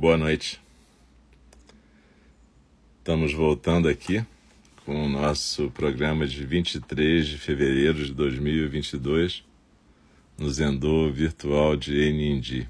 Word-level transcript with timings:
Boa 0.00 0.16
noite. 0.16 0.60
Estamos 3.00 3.34
voltando 3.34 3.88
aqui 3.88 4.24
com 4.84 5.06
o 5.06 5.08
nosso 5.08 5.72
programa 5.72 6.24
de 6.24 6.46
23 6.46 7.26
de 7.26 7.36
fevereiro 7.36 8.06
de 8.06 8.14
2022 8.14 9.42
no 10.38 10.48
Zendô 10.50 11.10
virtual 11.10 11.76
de 11.76 11.98
Enindi. 11.98 12.68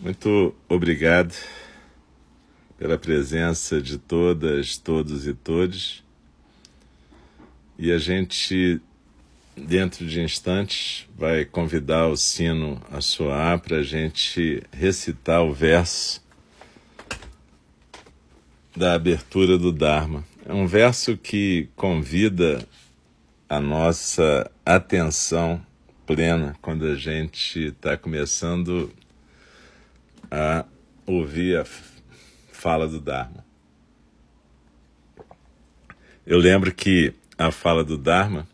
Muito 0.00 0.52
obrigado 0.68 1.32
pela 2.76 2.98
presença 2.98 3.80
de 3.80 3.98
todas, 3.98 4.76
todos 4.76 5.28
e 5.28 5.32
todes. 5.32 6.03
E 7.76 7.90
a 7.90 7.98
gente, 7.98 8.80
dentro 9.56 10.06
de 10.06 10.20
instantes, 10.20 11.06
vai 11.16 11.44
convidar 11.44 12.06
o 12.06 12.16
sino 12.16 12.80
a 12.90 13.00
soar 13.00 13.58
para 13.58 13.78
a 13.78 13.82
gente 13.82 14.62
recitar 14.72 15.42
o 15.42 15.52
verso 15.52 16.22
da 18.76 18.94
abertura 18.94 19.58
do 19.58 19.72
Dharma. 19.72 20.24
É 20.46 20.52
um 20.52 20.66
verso 20.66 21.16
que 21.16 21.68
convida 21.74 22.66
a 23.48 23.58
nossa 23.58 24.50
atenção 24.64 25.64
plena 26.06 26.54
quando 26.60 26.86
a 26.86 26.94
gente 26.94 27.68
está 27.68 27.96
começando 27.96 28.92
a 30.30 30.64
ouvir 31.06 31.58
a 31.58 31.64
fala 32.52 32.86
do 32.86 33.00
Dharma. 33.00 33.44
Eu 36.26 36.38
lembro 36.38 36.72
que 36.72 37.12
a 37.36 37.50
fala 37.50 37.84
do 37.84 37.96
Dharma 37.98 38.46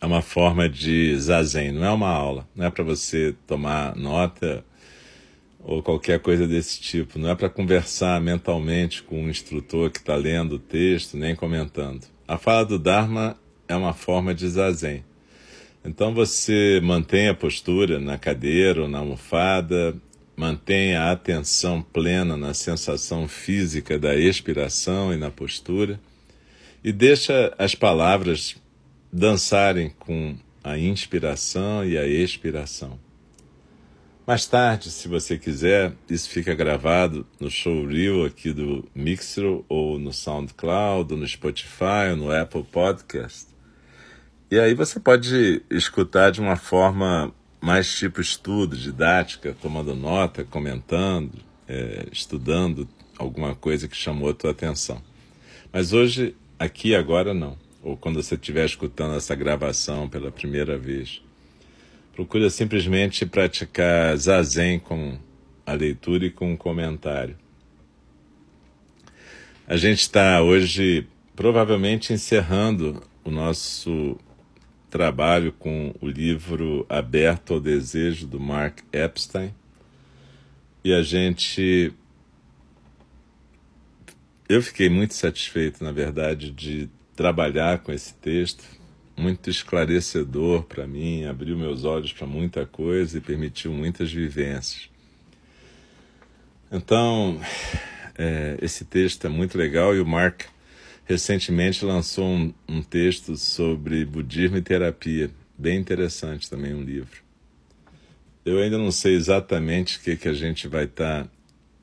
é 0.00 0.06
uma 0.06 0.22
forma 0.22 0.68
de 0.68 1.16
zazen, 1.18 1.72
não 1.72 1.84
é 1.84 1.90
uma 1.90 2.08
aula, 2.08 2.46
não 2.54 2.66
é 2.66 2.70
para 2.70 2.82
você 2.82 3.34
tomar 3.46 3.94
nota 3.96 4.64
ou 5.60 5.82
qualquer 5.82 6.18
coisa 6.18 6.46
desse 6.46 6.80
tipo, 6.80 7.18
não 7.18 7.30
é 7.30 7.34
para 7.34 7.48
conversar 7.48 8.20
mentalmente 8.20 9.02
com 9.02 9.22
um 9.22 9.28
instrutor 9.28 9.90
que 9.90 9.98
está 9.98 10.16
lendo 10.16 10.56
o 10.56 10.58
texto 10.58 11.16
nem 11.16 11.36
comentando. 11.36 12.04
A 12.26 12.36
fala 12.36 12.64
do 12.64 12.78
Dharma 12.78 13.36
é 13.68 13.76
uma 13.76 13.92
forma 13.92 14.34
de 14.34 14.48
zazen. 14.48 15.04
Então 15.84 16.12
você 16.12 16.80
mantém 16.82 17.28
a 17.28 17.34
postura 17.34 18.00
na 18.00 18.18
cadeira 18.18 18.82
ou 18.82 18.88
na 18.88 18.98
almofada, 18.98 19.94
Mantenha 20.34 21.02
a 21.02 21.12
atenção 21.12 21.82
plena 21.82 22.36
na 22.36 22.54
sensação 22.54 23.28
física 23.28 23.98
da 23.98 24.16
expiração 24.16 25.12
e 25.12 25.16
na 25.16 25.30
postura 25.30 26.00
e 26.82 26.92
deixa 26.92 27.54
as 27.58 27.74
palavras 27.74 28.56
dançarem 29.12 29.90
com 29.98 30.36
a 30.64 30.78
inspiração 30.78 31.84
e 31.84 31.98
a 31.98 32.06
expiração. 32.06 32.98
Mais 34.24 34.46
tarde, 34.46 34.90
se 34.90 35.08
você 35.08 35.36
quiser, 35.36 35.92
isso 36.08 36.28
fica 36.28 36.54
gravado 36.54 37.26
no 37.40 37.50
showreel 37.50 38.24
aqui 38.24 38.52
do 38.52 38.88
Mixer 38.94 39.62
ou 39.68 39.98
no 39.98 40.12
SoundCloud, 40.12 41.14
no 41.16 41.26
Spotify 41.26 42.10
ou 42.10 42.16
no 42.16 42.30
Apple 42.30 42.62
Podcast. 42.62 43.48
E 44.48 44.60
aí 44.60 44.74
você 44.74 45.00
pode 45.00 45.62
escutar 45.68 46.30
de 46.30 46.40
uma 46.40 46.56
forma 46.56 47.34
mais 47.60 47.92
tipo 47.92 48.20
estudo, 48.20 48.76
didática, 48.76 49.56
tomando 49.60 49.94
nota, 49.94 50.44
comentando, 50.44 51.38
é, 51.66 52.06
estudando 52.12 52.88
alguma 53.18 53.56
coisa 53.56 53.88
que 53.88 53.96
chamou 53.96 54.30
a 54.30 54.34
tua 54.34 54.52
atenção. 54.52 55.02
Mas 55.72 55.92
hoje, 55.92 56.36
aqui 56.62 56.94
agora 56.94 57.34
não. 57.34 57.56
Ou 57.82 57.96
quando 57.96 58.22
você 58.22 58.36
estiver 58.36 58.64
escutando 58.64 59.16
essa 59.16 59.34
gravação 59.34 60.08
pela 60.08 60.30
primeira 60.30 60.78
vez, 60.78 61.20
procura 62.14 62.48
simplesmente 62.48 63.26
praticar 63.26 64.16
zazen 64.16 64.78
com 64.78 65.18
a 65.66 65.72
leitura 65.72 66.26
e 66.26 66.30
com 66.30 66.52
o 66.54 66.56
comentário. 66.56 67.36
A 69.66 69.76
gente 69.76 70.00
está 70.00 70.42
hoje 70.42 71.06
provavelmente 71.34 72.12
encerrando 72.12 73.02
o 73.24 73.30
nosso 73.30 74.18
trabalho 74.90 75.52
com 75.52 75.94
o 76.00 76.06
livro 76.06 76.84
Aberto 76.88 77.54
ao 77.54 77.60
Desejo, 77.60 78.26
do 78.26 78.38
Mark 78.38 78.80
Epstein. 78.92 79.54
E 80.84 80.92
a 80.92 81.02
gente. 81.02 81.92
Eu 84.52 84.60
fiquei 84.60 84.90
muito 84.90 85.14
satisfeito, 85.14 85.82
na 85.82 85.92
verdade, 85.92 86.50
de 86.50 86.90
trabalhar 87.16 87.78
com 87.78 87.90
esse 87.90 88.12
texto, 88.12 88.62
muito 89.16 89.48
esclarecedor 89.48 90.64
para 90.64 90.86
mim, 90.86 91.24
abriu 91.24 91.56
meus 91.56 91.84
olhos 91.84 92.12
para 92.12 92.26
muita 92.26 92.66
coisa 92.66 93.16
e 93.16 93.20
permitiu 93.22 93.72
muitas 93.72 94.12
vivências. 94.12 94.90
Então, 96.70 97.40
é, 98.18 98.58
esse 98.60 98.84
texto 98.84 99.26
é 99.26 99.30
muito 99.30 99.56
legal 99.56 99.96
e 99.96 100.00
o 100.02 100.06
Mark 100.06 100.42
recentemente 101.06 101.82
lançou 101.82 102.26
um, 102.26 102.52
um 102.68 102.82
texto 102.82 103.38
sobre 103.38 104.04
budismo 104.04 104.58
e 104.58 104.60
terapia, 104.60 105.30
bem 105.56 105.78
interessante 105.78 106.50
também 106.50 106.74
um 106.74 106.82
livro. 106.82 107.22
Eu 108.44 108.58
ainda 108.58 108.76
não 108.76 108.92
sei 108.92 109.14
exatamente 109.14 109.96
o 109.96 110.02
que, 110.02 110.14
que 110.14 110.28
a 110.28 110.34
gente 110.34 110.68
vai 110.68 110.84
estar 110.84 111.24
tá 111.24 111.30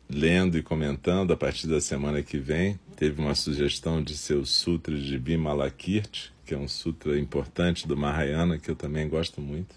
lendo 0.09 0.57
e 0.57 0.63
comentando 0.63 1.31
a 1.31 1.37
partir 1.37 1.67
da 1.67 1.79
semana 1.79 2.23
que 2.23 2.37
vem. 2.37 2.79
Teve 2.95 3.21
uma 3.21 3.35
sugestão 3.35 4.01
de 4.03 4.17
ser 4.17 4.35
o 4.35 4.45
Sutra 4.45 4.97
de 4.97 5.17
Bimalakirti, 5.19 6.33
que 6.45 6.53
é 6.53 6.57
um 6.57 6.67
sutra 6.67 7.17
importante 7.19 7.87
do 7.87 7.95
Mahayana, 7.95 8.57
que 8.57 8.69
eu 8.69 8.75
também 8.75 9.07
gosto 9.07 9.39
muito. 9.39 9.75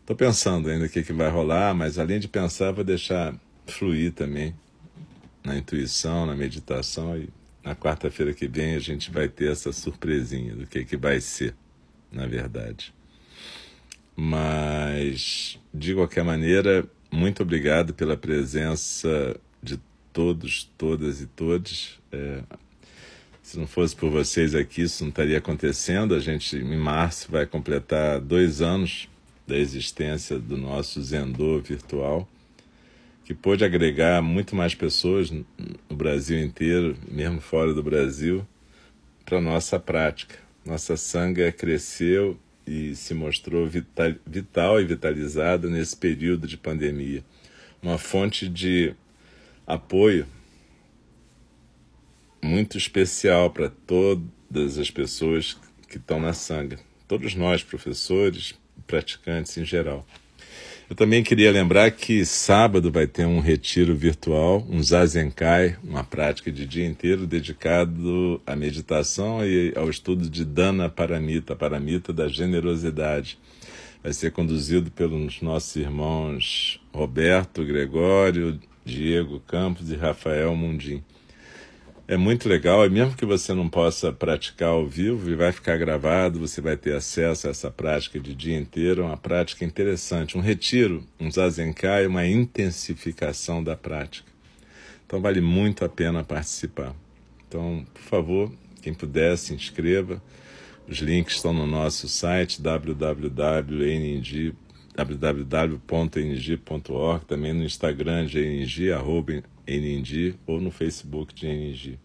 Estou 0.00 0.14
pensando 0.14 0.68
ainda 0.68 0.86
o 0.86 0.88
que, 0.88 1.02
que 1.02 1.12
vai 1.12 1.28
rolar, 1.28 1.74
mas 1.74 1.98
além 1.98 2.20
de 2.20 2.28
pensar, 2.28 2.70
vou 2.70 2.84
deixar 2.84 3.34
fluir 3.66 4.12
também 4.12 4.54
na 5.44 5.56
intuição, 5.56 6.26
na 6.26 6.36
meditação 6.36 7.16
e 7.18 7.28
na 7.64 7.74
quarta-feira 7.74 8.32
que 8.32 8.46
vem 8.46 8.74
a 8.74 8.78
gente 8.78 9.10
vai 9.10 9.28
ter 9.28 9.50
essa 9.50 9.72
surpresinha 9.72 10.54
do 10.54 10.66
que, 10.66 10.84
que 10.84 10.96
vai 10.96 11.20
ser, 11.20 11.54
na 12.10 12.26
verdade. 12.26 12.94
Mas, 14.14 15.58
de 15.72 15.94
qualquer 15.94 16.24
maneira, 16.24 16.86
muito 17.12 17.42
obrigado 17.42 17.94
pela 17.94 18.16
presença 18.16 19.36
de 19.62 19.78
todos, 20.12 20.70
todas 20.76 21.20
e 21.20 21.26
todos. 21.26 22.00
É, 22.10 22.42
se 23.42 23.58
não 23.58 23.66
fosse 23.66 23.94
por 23.94 24.10
vocês 24.10 24.54
aqui, 24.54 24.82
isso 24.82 25.04
não 25.04 25.10
estaria 25.10 25.38
acontecendo. 25.38 26.14
A 26.14 26.20
gente, 26.20 26.56
em 26.56 26.76
março, 26.76 27.30
vai 27.30 27.46
completar 27.46 28.20
dois 28.20 28.62
anos 28.62 29.08
da 29.46 29.56
existência 29.56 30.38
do 30.38 30.56
nosso 30.56 31.02
Zendô 31.02 31.60
virtual 31.60 32.28
que 33.24 33.34
pôde 33.34 33.64
agregar 33.64 34.20
muito 34.20 34.54
mais 34.56 34.74
pessoas 34.74 35.30
no 35.30 35.44
Brasil 35.90 36.38
inteiro, 36.38 36.96
mesmo 37.08 37.40
fora 37.40 37.72
do 37.72 37.82
Brasil, 37.82 38.46
para 39.24 39.40
nossa 39.40 39.78
prática. 39.78 40.36
Nossa 40.64 40.96
sanga 40.96 41.50
cresceu 41.52 42.38
e 42.66 42.94
se 42.94 43.14
mostrou 43.14 43.66
vital, 43.66 44.14
vital 44.26 44.80
e 44.80 44.84
vitalizada 44.84 45.68
nesse 45.68 45.96
período 45.96 46.46
de 46.46 46.56
pandemia. 46.56 47.24
Uma 47.82 47.98
fonte 47.98 48.48
de 48.48 48.94
apoio 49.66 50.26
muito 52.42 52.76
especial 52.76 53.50
para 53.50 53.70
todas 53.70 54.78
as 54.78 54.90
pessoas 54.90 55.56
que 55.88 55.96
estão 55.96 56.18
na 56.18 56.32
sanga. 56.32 56.78
Todos 57.06 57.34
nós, 57.34 57.62
professores, 57.62 58.54
praticantes 58.86 59.56
em 59.56 59.64
geral. 59.64 60.06
Eu 60.92 60.96
também 60.96 61.22
queria 61.22 61.50
lembrar 61.50 61.90
que 61.90 62.22
sábado 62.22 62.92
vai 62.92 63.06
ter 63.06 63.24
um 63.24 63.40
retiro 63.40 63.96
virtual, 63.96 64.62
um 64.68 64.82
Zazenkai, 64.82 65.78
uma 65.82 66.04
prática 66.04 66.52
de 66.52 66.66
dia 66.66 66.84
inteiro 66.84 67.26
dedicado 67.26 68.38
à 68.46 68.54
meditação 68.54 69.42
e 69.42 69.72
ao 69.74 69.88
estudo 69.88 70.28
de 70.28 70.44
Dana 70.44 70.90
Paramita, 70.90 71.56
Paramita 71.56 72.12
da 72.12 72.28
generosidade. 72.28 73.38
Vai 74.02 74.12
ser 74.12 74.32
conduzido 74.32 74.90
pelos 74.90 75.40
nossos 75.40 75.74
irmãos 75.76 76.78
Roberto, 76.92 77.64
Gregório, 77.64 78.60
Diego 78.84 79.40
Campos 79.40 79.90
e 79.90 79.96
Rafael 79.96 80.54
Mundim 80.54 81.02
é 82.08 82.16
muito 82.16 82.48
legal, 82.48 82.84
e 82.84 82.90
mesmo 82.90 83.16
que 83.16 83.24
você 83.24 83.54
não 83.54 83.68
possa 83.68 84.12
praticar 84.12 84.70
ao 84.70 84.86
vivo, 84.86 85.36
vai 85.36 85.52
ficar 85.52 85.76
gravado, 85.76 86.40
você 86.40 86.60
vai 86.60 86.76
ter 86.76 86.94
acesso 86.94 87.46
a 87.46 87.50
essa 87.50 87.70
prática 87.70 88.18
de 88.18 88.34
dia 88.34 88.58
inteiro, 88.58 89.02
é 89.02 89.04
uma 89.04 89.16
prática 89.16 89.64
interessante, 89.64 90.36
um 90.36 90.40
retiro, 90.40 91.04
um 91.18 91.30
zazenkai, 91.30 92.06
uma 92.06 92.26
intensificação 92.26 93.62
da 93.62 93.76
prática. 93.76 94.30
Então 95.06 95.20
vale 95.20 95.40
muito 95.40 95.84
a 95.84 95.88
pena 95.88 96.24
participar. 96.24 96.94
Então, 97.46 97.86
por 97.92 98.02
favor, 98.02 98.52
quem 98.80 98.92
puder, 98.94 99.36
se 99.38 99.54
inscreva. 99.54 100.22
Os 100.88 100.98
links 100.98 101.36
estão 101.36 101.52
no 101.52 101.66
nosso 101.66 102.08
site 102.08 102.60
www.ng 102.60 104.54
www.ng.org, 104.94 106.44
também 107.26 107.52
no 107.54 107.64
Instagram 107.64 108.26
de 108.26 108.92
arroba 108.92 109.42
NNG 109.66 110.34
ou 110.46 110.60
no 110.60 110.70
Facebook 110.70 111.34
de 111.34 111.46
NNG. 111.46 111.98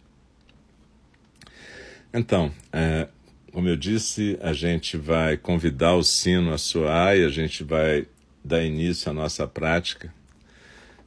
Então, 2.12 2.52
é, 2.72 3.08
como 3.52 3.68
eu 3.68 3.76
disse, 3.76 4.38
a 4.40 4.52
gente 4.52 4.96
vai 4.96 5.36
convidar 5.36 5.94
o 5.94 6.02
sino 6.02 6.52
a 6.52 6.58
soar 6.58 7.16
e 7.16 7.24
a 7.24 7.28
gente 7.28 7.62
vai 7.62 8.06
dar 8.44 8.64
início 8.64 9.10
à 9.10 9.14
nossa 9.14 9.46
prática 9.46 10.12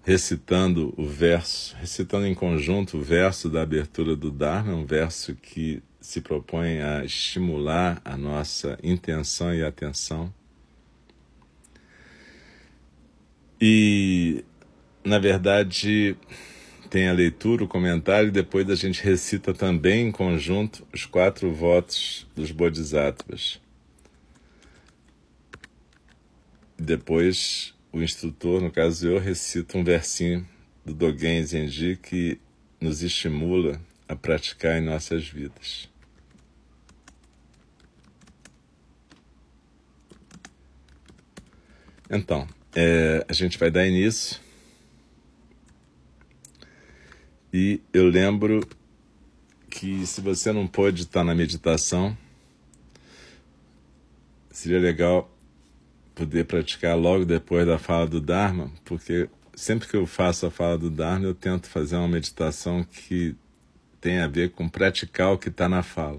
recitando 0.03 0.93
o 0.97 1.05
verso, 1.05 1.75
recitando 1.77 2.25
em 2.25 2.33
conjunto 2.33 2.97
o 2.97 3.01
verso 3.01 3.49
da 3.49 3.61
abertura 3.61 4.15
do 4.15 4.31
Dharma, 4.31 4.73
um 4.73 4.85
verso 4.85 5.35
que 5.35 5.81
se 5.99 6.21
propõe 6.21 6.81
a 6.81 7.05
estimular 7.05 8.01
a 8.03 8.17
nossa 8.17 8.77
intenção 8.81 9.53
e 9.53 9.63
atenção. 9.63 10.33
E, 13.59 14.43
na 15.03 15.19
verdade, 15.19 16.15
tem 16.89 17.07
a 17.07 17.13
leitura, 17.13 17.63
o 17.63 17.67
comentário, 17.67 18.29
e 18.29 18.31
depois 18.31 18.69
a 18.69 18.75
gente 18.75 19.03
recita 19.03 19.53
também 19.53 20.07
em 20.07 20.11
conjunto 20.11 20.85
os 20.93 21.05
quatro 21.05 21.51
votos 21.53 22.27
dos 22.35 22.51
Bodhisattvas. 22.51 23.59
Depois 26.77 27.73
o 27.91 28.01
instrutor, 28.01 28.61
no 28.61 28.71
caso 28.71 29.07
eu, 29.07 29.19
recita 29.19 29.77
um 29.77 29.83
versinho 29.83 30.47
do 30.85 30.93
Dogen 30.93 31.43
Zenji 31.43 31.97
que 32.01 32.39
nos 32.79 33.03
estimula 33.03 33.79
a 34.07 34.15
praticar 34.15 34.77
em 34.77 34.85
nossas 34.85 35.27
vidas. 35.27 35.89
Então, 42.09 42.45
é, 42.75 43.25
a 43.29 43.31
gente 43.31 43.57
vai 43.57 43.71
dar 43.71 43.87
início. 43.87 44.39
E 47.63 47.79
eu 47.93 48.07
lembro 48.09 48.67
que 49.69 50.03
se 50.07 50.19
você 50.19 50.51
não 50.51 50.65
pôde 50.65 51.03
estar 51.03 51.23
na 51.23 51.35
meditação, 51.35 52.17
seria 54.49 54.79
legal 54.79 55.31
poder 56.15 56.45
praticar 56.45 56.97
logo 56.97 57.23
depois 57.23 57.67
da 57.67 57.77
fala 57.77 58.07
do 58.07 58.19
Dharma, 58.19 58.71
porque 58.83 59.29
sempre 59.53 59.87
que 59.87 59.95
eu 59.95 60.07
faço 60.07 60.47
a 60.47 60.49
fala 60.49 60.75
do 60.75 60.89
Dharma, 60.89 61.27
eu 61.27 61.35
tento 61.35 61.69
fazer 61.69 61.97
uma 61.97 62.07
meditação 62.07 62.83
que 62.83 63.35
tem 63.99 64.17
a 64.21 64.27
ver 64.27 64.49
com 64.49 64.67
praticar 64.67 65.31
o 65.31 65.37
que 65.37 65.49
está 65.49 65.69
na 65.69 65.83
fala. 65.83 66.17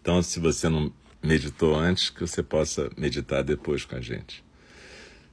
Então, 0.00 0.20
se 0.20 0.40
você 0.40 0.68
não 0.68 0.92
meditou 1.22 1.76
antes, 1.76 2.10
que 2.10 2.22
você 2.22 2.42
possa 2.42 2.90
meditar 2.96 3.44
depois 3.44 3.84
com 3.84 3.94
a 3.94 4.00
gente. 4.00 4.42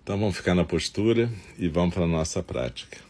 Então, 0.03 0.19
vamos 0.19 0.38
ficar 0.38 0.53
na 0.53 0.63
postura 0.63 1.27
e 1.57 1.67
vamos 1.67 1.95
para 1.95 2.03
a 2.03 2.07
nossa 2.07 2.44
prática. 2.44 3.09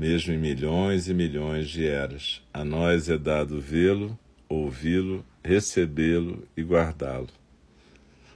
mesmo 0.00 0.32
em 0.32 0.38
milhões 0.38 1.08
e 1.08 1.12
milhões 1.12 1.68
de 1.68 1.86
eras. 1.86 2.40
A 2.54 2.64
nós 2.64 3.10
é 3.10 3.18
dado 3.18 3.60
vê-lo, 3.60 4.18
ouvi-lo, 4.48 5.22
recebê-lo 5.44 6.42
e 6.56 6.62
guardá-lo. 6.62 7.28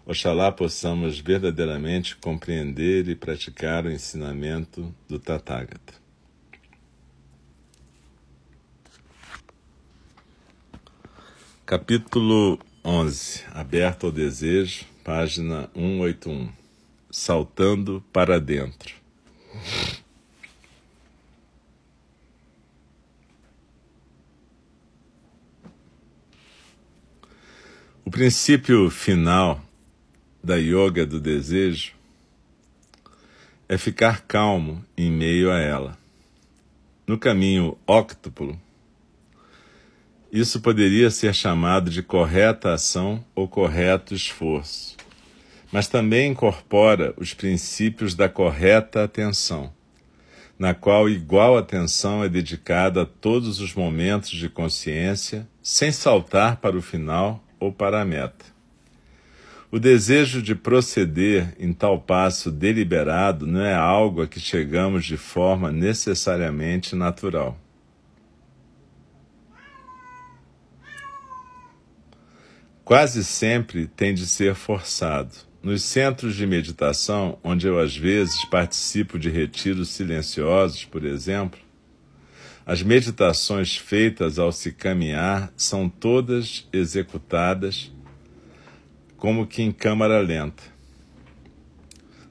Oxalá 0.04 0.52
possamos 0.52 1.18
verdadeiramente 1.18 2.16
compreender 2.16 3.08
e 3.08 3.14
praticar 3.14 3.86
o 3.86 3.90
ensinamento 3.90 4.94
do 5.08 5.18
Tathagata. 5.18 5.94
Capítulo 11.64 12.58
11 12.84 13.42
Aberto 13.54 14.04
ao 14.04 14.12
Desejo, 14.12 14.84
página 15.02 15.70
181 15.74 16.52
Saltando 17.10 18.04
para 18.12 18.38
Dentro. 18.38 18.96
Princípio 28.14 28.88
final 28.90 29.60
da 30.40 30.54
yoga 30.54 31.04
do 31.04 31.18
desejo 31.18 31.94
é 33.68 33.76
ficar 33.76 34.20
calmo 34.20 34.84
em 34.96 35.10
meio 35.10 35.50
a 35.50 35.58
ela. 35.58 35.98
No 37.08 37.18
caminho 37.18 37.76
óctuplo, 37.84 38.56
isso 40.30 40.60
poderia 40.60 41.10
ser 41.10 41.34
chamado 41.34 41.90
de 41.90 42.04
correta 42.04 42.72
ação 42.72 43.24
ou 43.34 43.48
correto 43.48 44.14
esforço, 44.14 44.96
mas 45.72 45.88
também 45.88 46.30
incorpora 46.30 47.12
os 47.16 47.34
princípios 47.34 48.14
da 48.14 48.28
correta 48.28 49.02
atenção, 49.02 49.72
na 50.56 50.72
qual 50.72 51.08
igual 51.08 51.58
atenção 51.58 52.22
é 52.22 52.28
dedicada 52.28 53.02
a 53.02 53.06
todos 53.06 53.58
os 53.58 53.74
momentos 53.74 54.30
de 54.30 54.48
consciência, 54.48 55.48
sem 55.60 55.90
saltar 55.90 56.58
para 56.58 56.76
o 56.76 56.80
final 56.80 57.43
ou 57.64 57.72
para 57.72 58.00
a 58.00 58.04
meta. 58.04 58.44
O 59.70 59.80
desejo 59.80 60.40
de 60.40 60.54
proceder 60.54 61.54
em 61.58 61.72
tal 61.72 62.00
passo 62.00 62.50
deliberado 62.50 63.46
não 63.46 63.60
é 63.60 63.74
algo 63.74 64.22
a 64.22 64.26
que 64.28 64.38
chegamos 64.38 65.04
de 65.04 65.16
forma 65.16 65.72
necessariamente 65.72 66.94
natural. 66.94 67.58
Quase 72.84 73.24
sempre 73.24 73.86
tem 73.86 74.14
de 74.14 74.26
ser 74.26 74.54
forçado. 74.54 75.34
Nos 75.62 75.82
centros 75.82 76.36
de 76.36 76.46
meditação, 76.46 77.38
onde 77.42 77.66
eu 77.66 77.80
às 77.80 77.96
vezes 77.96 78.44
participo 78.44 79.18
de 79.18 79.30
retiros 79.30 79.88
silenciosos, 79.88 80.84
por 80.84 81.02
exemplo, 81.02 81.58
as 82.66 82.82
meditações 82.82 83.76
feitas 83.76 84.38
ao 84.38 84.50
se 84.50 84.72
caminhar 84.72 85.52
são 85.56 85.88
todas 85.88 86.66
executadas 86.72 87.92
como 89.16 89.46
que 89.46 89.62
em 89.62 89.72
câmara 89.72 90.18
lenta. 90.20 90.62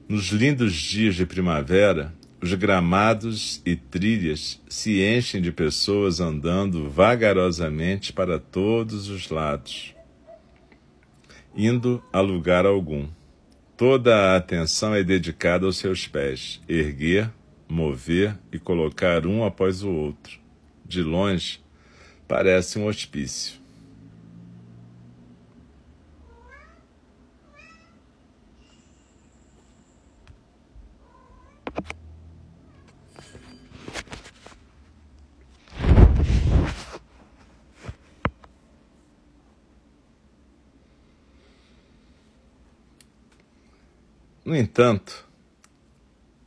Nos 0.08 0.26
lindos 0.28 0.72
dias 0.72 1.14
de 1.14 1.24
primavera, 1.24 2.12
os 2.40 2.52
gramados 2.54 3.62
e 3.64 3.74
trilhas 3.74 4.60
se 4.68 5.02
enchem 5.02 5.40
de 5.40 5.50
pessoas 5.50 6.20
andando 6.20 6.90
vagarosamente 6.90 8.12
para 8.12 8.38
todos 8.38 9.08
os 9.08 9.30
lados, 9.30 9.94
indo 11.56 12.02
a 12.12 12.20
lugar 12.20 12.66
algum. 12.66 13.08
Toda 13.76 14.14
a 14.14 14.36
atenção 14.36 14.94
é 14.94 15.02
dedicada 15.02 15.66
aos 15.66 15.78
seus 15.78 16.06
pés, 16.06 16.60
erguer, 16.68 17.30
mover 17.68 18.38
e 18.52 18.58
colocar 18.58 19.26
um 19.26 19.44
após 19.44 19.82
o 19.82 19.90
outro. 19.90 20.38
De 20.84 21.02
longe, 21.02 21.60
parece 22.28 22.78
um 22.78 22.86
hospício. 22.86 23.64
No 44.44 44.54
entanto, 44.54 45.26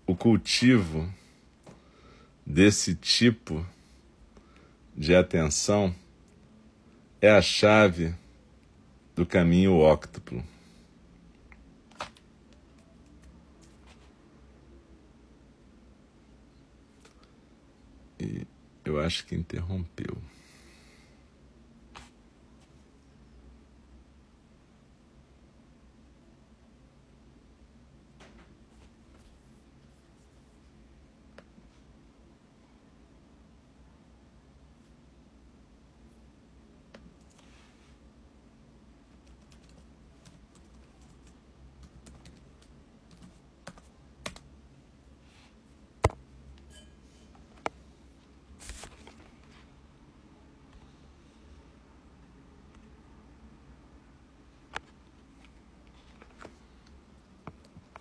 o 0.08 0.16
cultivo 0.16 1.14
desse 2.46 2.96
tipo 2.96 3.64
de 4.96 5.14
atenção 5.14 5.94
é 7.22 7.30
a 7.30 7.42
chave 7.42 8.16
do 9.14 9.26
caminho 9.26 9.76
óctuplo. 9.76 10.42
E 18.18 18.48
eu 18.86 19.00
acho 19.02 19.26
que 19.26 19.36
interrompeu. 19.36 20.18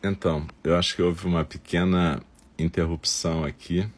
Então, 0.08 0.46
eu 0.62 0.76
acho 0.76 0.94
que 0.94 1.02
houve 1.02 1.26
uma 1.26 1.44
pequena 1.44 2.22
interrupção 2.56 3.42
aqui, 3.42 3.88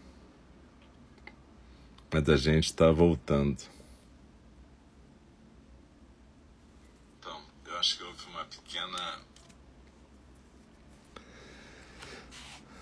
mas 2.10 2.26
a 2.30 2.36
gente 2.36 2.64
está 2.64 2.90
voltando. 2.90 3.58
Então, 7.18 7.38
eu 7.66 7.76
acho 7.76 7.98
que 7.98 8.04
houve 8.04 8.24
uma 8.30 8.42
pequena. 8.46 9.18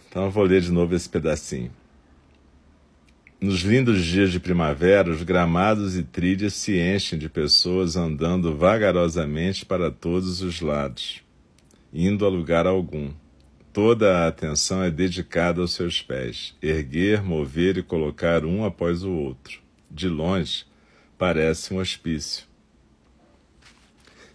Então 0.08 0.26
eu 0.26 0.30
vou 0.30 0.44
ler 0.44 0.60
de 0.60 0.70
novo 0.70 0.94
esse 0.94 1.08
pedacinho. 1.08 1.72
Nos 3.40 3.62
lindos 3.62 4.04
dias 4.04 4.30
de 4.30 4.38
primavera, 4.38 5.10
os 5.10 5.24
gramados 5.24 5.96
e 5.96 6.04
trilhas 6.04 6.54
se 6.54 6.78
enchem 6.78 7.18
de 7.18 7.28
pessoas 7.28 7.96
andando 7.96 8.56
vagarosamente 8.56 9.66
para 9.66 9.90
todos 9.90 10.42
os 10.42 10.60
lados 10.60 11.25
indo 11.96 12.26
a 12.26 12.28
lugar 12.28 12.66
algum. 12.66 13.10
Toda 13.72 14.18
a 14.18 14.28
atenção 14.28 14.82
é 14.82 14.90
dedicada 14.90 15.62
aos 15.62 15.72
seus 15.72 16.02
pés, 16.02 16.54
erguer, 16.60 17.22
mover 17.22 17.78
e 17.78 17.82
colocar 17.82 18.44
um 18.44 18.66
após 18.66 19.02
o 19.02 19.10
outro. 19.10 19.60
De 19.90 20.06
longe, 20.06 20.66
parece 21.16 21.72
um 21.72 21.78
hospício. 21.78 22.44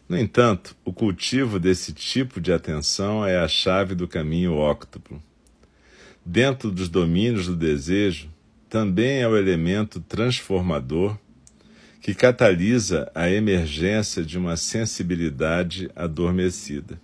No 0.09 0.17
entanto, 0.17 0.75
o 0.83 0.91
cultivo 0.91 1.59
desse 1.59 1.93
tipo 1.93 2.41
de 2.41 2.51
atenção 2.51 3.23
é 3.23 3.37
a 3.37 3.47
chave 3.47 3.93
do 3.93 4.07
caminho 4.07 4.55
óctuplo. 4.55 5.21
Dentro 6.25 6.71
dos 6.71 6.89
domínios 6.89 7.45
do 7.45 7.55
desejo, 7.55 8.27
também 8.67 9.21
é 9.21 9.27
o 9.27 9.37
elemento 9.37 9.99
transformador 9.99 11.15
que 12.01 12.15
catalisa 12.15 13.11
a 13.13 13.29
emergência 13.29 14.23
de 14.23 14.35
uma 14.35 14.57
sensibilidade 14.57 15.91
adormecida. 15.95 16.99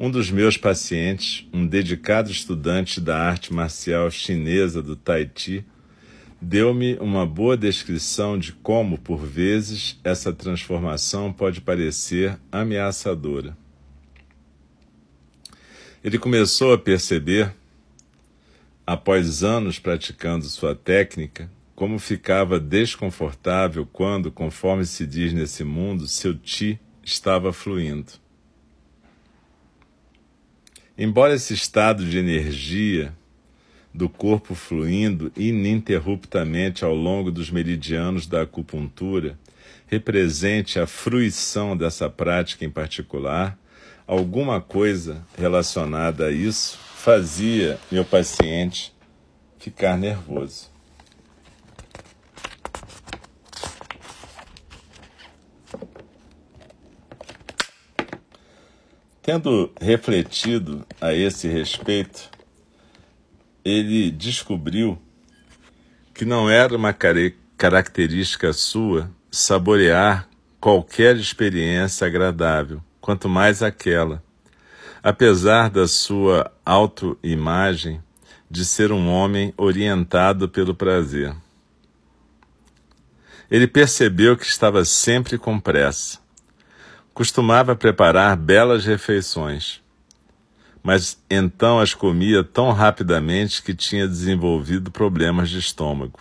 Um 0.00 0.12
dos 0.12 0.30
meus 0.30 0.56
pacientes, 0.56 1.44
um 1.52 1.66
dedicado 1.66 2.30
estudante 2.30 3.00
da 3.00 3.18
arte 3.18 3.52
marcial 3.52 4.08
chinesa 4.12 4.80
do 4.80 4.94
Tai 4.94 5.28
Chi, 5.34 5.64
deu-me 6.40 6.94
uma 7.00 7.26
boa 7.26 7.56
descrição 7.56 8.38
de 8.38 8.52
como, 8.52 8.96
por 8.96 9.26
vezes, 9.26 9.98
essa 10.04 10.32
transformação 10.32 11.32
pode 11.32 11.60
parecer 11.60 12.38
ameaçadora. 12.52 13.58
Ele 16.04 16.16
começou 16.16 16.72
a 16.72 16.78
perceber, 16.78 17.52
após 18.86 19.42
anos 19.42 19.80
praticando 19.80 20.44
sua 20.44 20.76
técnica, 20.76 21.50
como 21.74 21.98
ficava 21.98 22.60
desconfortável 22.60 23.84
quando, 23.84 24.30
conforme 24.30 24.84
se 24.84 25.04
diz 25.04 25.32
nesse 25.32 25.64
mundo, 25.64 26.06
seu 26.06 26.38
chi 26.40 26.78
estava 27.02 27.52
fluindo. 27.52 28.12
Embora 30.98 31.34
esse 31.34 31.54
estado 31.54 32.04
de 32.04 32.18
energia 32.18 33.14
do 33.94 34.08
corpo 34.08 34.52
fluindo 34.52 35.30
ininterruptamente 35.36 36.84
ao 36.84 36.92
longo 36.92 37.30
dos 37.30 37.52
meridianos 37.52 38.26
da 38.26 38.42
acupuntura 38.42 39.38
represente 39.86 40.80
a 40.80 40.88
fruição 40.88 41.76
dessa 41.76 42.10
prática 42.10 42.64
em 42.64 42.70
particular, 42.70 43.56
alguma 44.08 44.60
coisa 44.60 45.24
relacionada 45.36 46.26
a 46.26 46.32
isso 46.32 46.76
fazia 46.96 47.78
meu 47.92 48.04
paciente 48.04 48.92
ficar 49.56 49.96
nervoso. 49.96 50.77
Tendo 59.28 59.70
refletido 59.78 60.86
a 60.98 61.12
esse 61.12 61.46
respeito, 61.48 62.30
ele 63.62 64.10
descobriu 64.10 64.98
que 66.14 66.24
não 66.24 66.48
era 66.48 66.74
uma 66.74 66.96
característica 67.58 68.54
sua 68.54 69.10
saborear 69.30 70.26
qualquer 70.58 71.14
experiência 71.16 72.06
agradável, 72.06 72.82
quanto 73.02 73.28
mais 73.28 73.62
aquela, 73.62 74.24
apesar 75.02 75.68
da 75.68 75.86
sua 75.86 76.50
autoimagem 76.64 78.02
de 78.50 78.64
ser 78.64 78.90
um 78.92 79.10
homem 79.10 79.52
orientado 79.58 80.48
pelo 80.48 80.74
prazer. 80.74 81.36
Ele 83.50 83.66
percebeu 83.66 84.38
que 84.38 84.46
estava 84.46 84.86
sempre 84.86 85.36
com 85.36 85.60
pressa 85.60 86.18
Costumava 87.18 87.74
preparar 87.74 88.36
belas 88.36 88.86
refeições, 88.86 89.82
mas 90.84 91.20
então 91.28 91.80
as 91.80 91.92
comia 91.92 92.44
tão 92.44 92.70
rapidamente 92.70 93.60
que 93.60 93.74
tinha 93.74 94.06
desenvolvido 94.06 94.88
problemas 94.92 95.50
de 95.50 95.58
estômago. 95.58 96.20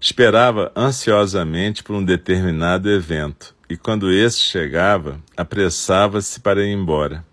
Esperava 0.00 0.70
ansiosamente 0.76 1.82
por 1.82 1.96
um 1.96 2.04
determinado 2.04 2.88
evento 2.88 3.56
e, 3.68 3.76
quando 3.76 4.12
esse 4.12 4.38
chegava, 4.38 5.20
apressava-se 5.36 6.38
para 6.38 6.64
ir 6.64 6.70
embora. 6.70 7.24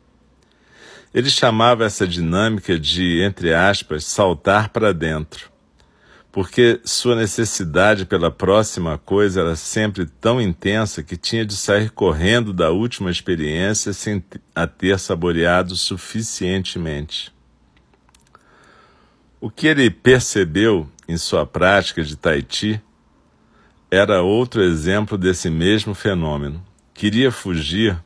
Ele 1.14 1.30
chamava 1.30 1.86
essa 1.86 2.08
dinâmica 2.08 2.80
de, 2.80 3.22
entre 3.22 3.54
aspas, 3.54 4.06
saltar 4.06 4.70
para 4.70 4.92
dentro 4.92 5.51
porque 6.32 6.80
sua 6.86 7.16
necessidade 7.16 8.06
pela 8.06 8.32
próxima 8.32 8.98
coisa 8.98 9.42
era 9.42 9.56
sempre 9.56 10.06
tão 10.06 10.40
intensa 10.40 11.04
que 11.04 11.18
tinha 11.18 11.46
de 11.46 11.58
sair 11.58 11.90
correndo 11.90 12.54
da 12.54 12.72
última 12.72 13.12
experiência 13.12 13.92
sem 13.92 14.24
a 14.56 14.66
ter 14.66 14.98
saboreado 14.98 15.76
suficientemente. 15.76 17.34
O 19.42 19.50
que 19.50 19.68
ele 19.68 19.90
percebeu 19.90 20.88
em 21.08 21.18
sua 21.18 21.46
prática 21.46 22.02
de 22.02 22.16
Tahiti 22.16 22.82
era 23.90 24.22
outro 24.22 24.64
exemplo 24.64 25.18
desse 25.18 25.50
mesmo 25.50 25.94
fenômeno. 25.94 26.64
Queria 26.94 27.30
fugir 27.30 28.02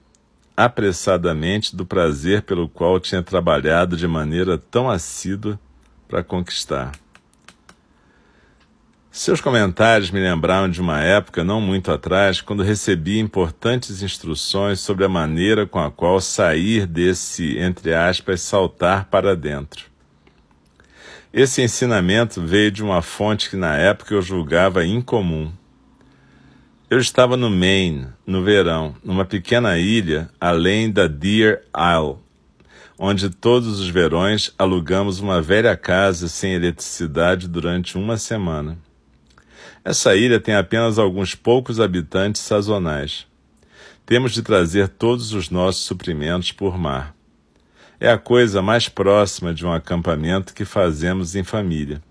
apressadamente 0.58 1.75
do 1.75 1.86
prazer 1.86 2.41
pelo 2.41 2.67
qual 2.67 3.00
tinha 3.00 3.22
trabalhado 3.22 3.96
de 3.96 4.08
maneira 4.08 4.58
tão 4.58 4.89
assídua 4.89 5.60
para 6.08 6.24
conquistar. 6.24 6.91
Seus 9.17 9.39
comentários 9.39 10.12
me 10.12 10.19
lembraram 10.19 10.69
de 10.69 10.81
uma 10.81 11.01
época 11.01 11.41
não 11.41 11.62
muito 11.62 11.89
atrás, 11.89 12.41
quando 12.41 12.62
recebi 12.62 13.17
importantes 13.17 14.03
instruções 14.03 14.81
sobre 14.81 15.05
a 15.05 15.10
maneira 15.10 15.65
com 15.65 15.79
a 15.79 15.89
qual 15.89 16.19
sair 16.19 16.86
desse, 16.86 17.57
entre 17.57 17.93
aspas, 17.93 18.41
saltar 18.41 19.05
para 19.05 19.34
dentro. 19.34 19.86
Esse 21.31 21.62
ensinamento 21.62 22.41
veio 22.41 22.69
de 22.69 22.84
uma 22.84 23.01
fonte 23.01 23.50
que 23.50 23.55
na 23.55 23.77
época 23.77 24.13
eu 24.13 24.22
julgava 24.22 24.86
incomum. 24.86 25.50
Eu 26.89 27.00
estava 27.00 27.38
no 27.38 27.50
Maine, 27.50 28.07
no 28.27 28.43
verão, 28.43 28.98
numa 29.01 29.24
pequena 29.24 29.77
ilha 29.77 30.29
além 30.41 30.91
da 30.91 31.07
Deer 31.07 31.63
Isle, 31.74 32.17
onde 33.00 33.29
todos 33.29 33.79
os 33.79 33.88
verões 33.88 34.53
alugamos 34.60 35.22
uma 35.22 35.41
velha 35.41 35.77
casa 35.77 36.27
sem 36.27 36.53
eletricidade 36.53 37.48
durante 37.48 37.98
uma 37.98 38.17
semana. 38.17 38.77
Essa 39.85 40.15
ilha 40.15 40.39
tem 40.39 40.55
apenas 40.55 40.97
alguns 40.97 41.35
poucos 41.35 41.79
habitantes 41.79 42.41
sazonais. 42.41 43.27
Temos 44.03 44.31
de 44.31 44.41
trazer 44.41 44.87
todos 44.87 45.31
os 45.31 45.51
nossos 45.51 45.83
suprimentos 45.83 46.51
por 46.51 46.75
mar. 46.75 47.15
É 47.99 48.09
a 48.09 48.17
coisa 48.17 48.63
mais 48.63 48.89
próxima 48.89 49.53
de 49.53 49.63
um 49.63 49.71
acampamento 49.71 50.55
que 50.55 50.65
fazemos 50.65 51.35
em 51.35 51.43
família. 51.43 52.01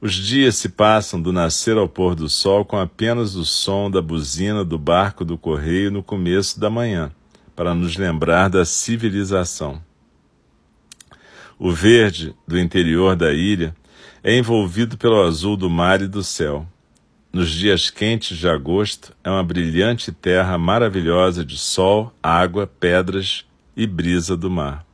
Os 0.00 0.14
dias 0.14 0.56
se 0.56 0.70
passam 0.70 1.20
do 1.20 1.30
nascer 1.30 1.76
ao 1.76 1.86
pôr 1.86 2.14
do 2.14 2.26
sol 2.26 2.64
com 2.64 2.78
apenas 2.78 3.34
o 3.34 3.44
som 3.44 3.90
da 3.90 4.00
buzina 4.00 4.64
do 4.64 4.78
barco 4.78 5.26
do 5.26 5.36
correio 5.36 5.90
no 5.90 6.02
começo 6.02 6.58
da 6.58 6.70
manhã, 6.70 7.12
para 7.54 7.74
nos 7.74 7.98
lembrar 7.98 8.48
da 8.48 8.64
civilização. 8.64 9.82
O 11.58 11.70
verde 11.70 12.34
do 12.46 12.58
interior 12.58 13.14
da 13.14 13.30
ilha 13.30 13.76
é 14.22 14.34
envolvido 14.34 14.96
pelo 14.96 15.20
azul 15.20 15.54
do 15.54 15.68
mar 15.68 16.00
e 16.00 16.08
do 16.08 16.24
céu. 16.24 16.66
Nos 17.38 17.52
dias 17.52 17.88
quentes 17.88 18.36
de 18.36 18.48
agosto, 18.48 19.14
é 19.22 19.30
uma 19.30 19.44
brilhante 19.44 20.10
terra 20.10 20.58
maravilhosa 20.58 21.44
de 21.44 21.56
sol, 21.56 22.12
água, 22.20 22.66
pedras 22.66 23.44
e 23.76 23.86
brisa 23.86 24.36
do 24.36 24.50
mar. 24.50 24.84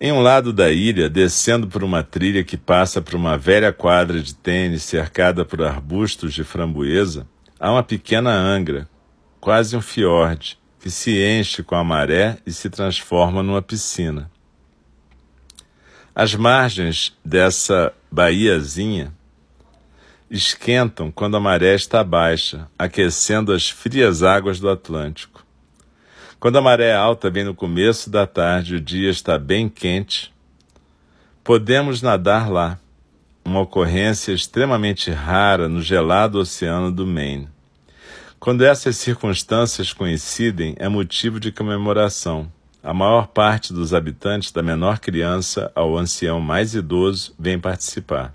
Em 0.00 0.10
um 0.10 0.20
lado 0.20 0.52
da 0.52 0.72
ilha, 0.72 1.08
descendo 1.08 1.68
por 1.68 1.84
uma 1.84 2.02
trilha 2.02 2.42
que 2.42 2.56
passa 2.56 3.00
por 3.00 3.14
uma 3.14 3.38
velha 3.38 3.72
quadra 3.72 4.20
de 4.20 4.34
tênis 4.34 4.82
cercada 4.82 5.44
por 5.44 5.62
arbustos 5.62 6.34
de 6.34 6.42
framboesa, 6.42 7.24
há 7.60 7.70
uma 7.70 7.84
pequena 7.84 8.32
angra, 8.32 8.88
quase 9.40 9.76
um 9.76 9.80
fiord, 9.80 10.58
que 10.80 10.90
se 10.90 11.22
enche 11.24 11.62
com 11.62 11.76
a 11.76 11.84
maré 11.84 12.36
e 12.44 12.52
se 12.52 12.68
transforma 12.68 13.44
numa 13.44 13.62
piscina. 13.62 14.28
As 16.12 16.34
margens 16.34 17.16
dessa 17.24 17.92
baiazinha 18.10 19.14
esquentam 20.32 21.10
quando 21.10 21.36
a 21.36 21.40
maré 21.40 21.74
está 21.74 22.02
baixa, 22.02 22.66
aquecendo 22.78 23.52
as 23.52 23.68
frias 23.68 24.22
águas 24.22 24.58
do 24.58 24.70
Atlântico. 24.70 25.44
Quando 26.40 26.56
a 26.56 26.62
maré 26.62 26.94
alta 26.94 27.30
vem 27.30 27.44
no 27.44 27.54
começo 27.54 28.08
da 28.08 28.26
tarde 28.26 28.76
o 28.76 28.80
dia 28.80 29.10
está 29.10 29.38
bem 29.38 29.68
quente, 29.68 30.32
podemos 31.44 32.00
nadar 32.00 32.50
lá, 32.50 32.78
uma 33.44 33.60
ocorrência 33.60 34.32
extremamente 34.32 35.10
rara 35.10 35.68
no 35.68 35.82
gelado 35.82 36.38
oceano 36.38 36.90
do 36.90 37.06
Maine. 37.06 37.48
Quando 38.40 38.64
essas 38.64 38.96
circunstâncias 38.96 39.92
coincidem, 39.92 40.74
é 40.78 40.88
motivo 40.88 41.38
de 41.38 41.52
comemoração. 41.52 42.50
A 42.82 42.94
maior 42.94 43.28
parte 43.28 43.72
dos 43.72 43.92
habitantes, 43.92 44.50
da 44.50 44.62
menor 44.62 44.98
criança 44.98 45.70
ao 45.74 45.96
ancião 45.96 46.40
mais 46.40 46.74
idoso, 46.74 47.34
vem 47.38 47.58
participar. 47.58 48.34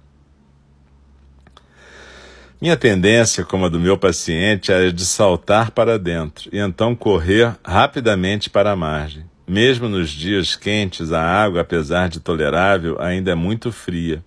Minha 2.59 2.75
tendência, 2.75 3.45
como 3.45 3.65
a 3.65 3.69
do 3.69 3.79
meu 3.79 3.99
paciente, 3.99 4.71
era 4.71 4.91
de 4.91 5.05
saltar 5.05 5.69
para 5.69 5.99
dentro 5.99 6.49
e 6.51 6.57
então 6.57 6.95
correr 6.95 7.55
rapidamente 7.63 8.49
para 8.49 8.71
a 8.71 8.75
margem. 8.75 9.23
Mesmo 9.47 9.87
nos 9.87 10.09
dias 10.09 10.55
quentes, 10.55 11.11
a 11.11 11.21
água, 11.21 11.61
apesar 11.61 12.09
de 12.09 12.19
tolerável, 12.19 12.99
ainda 12.99 13.31
é 13.31 13.35
muito 13.35 13.71
fria. 13.71 14.23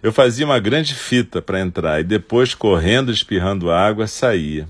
Eu 0.00 0.12
fazia 0.12 0.46
uma 0.46 0.60
grande 0.60 0.94
fita 0.94 1.42
para 1.42 1.60
entrar 1.60 2.00
e 2.00 2.04
depois, 2.04 2.54
correndo 2.54 3.10
espirrando 3.10 3.72
água, 3.72 4.06
saía. 4.06 4.68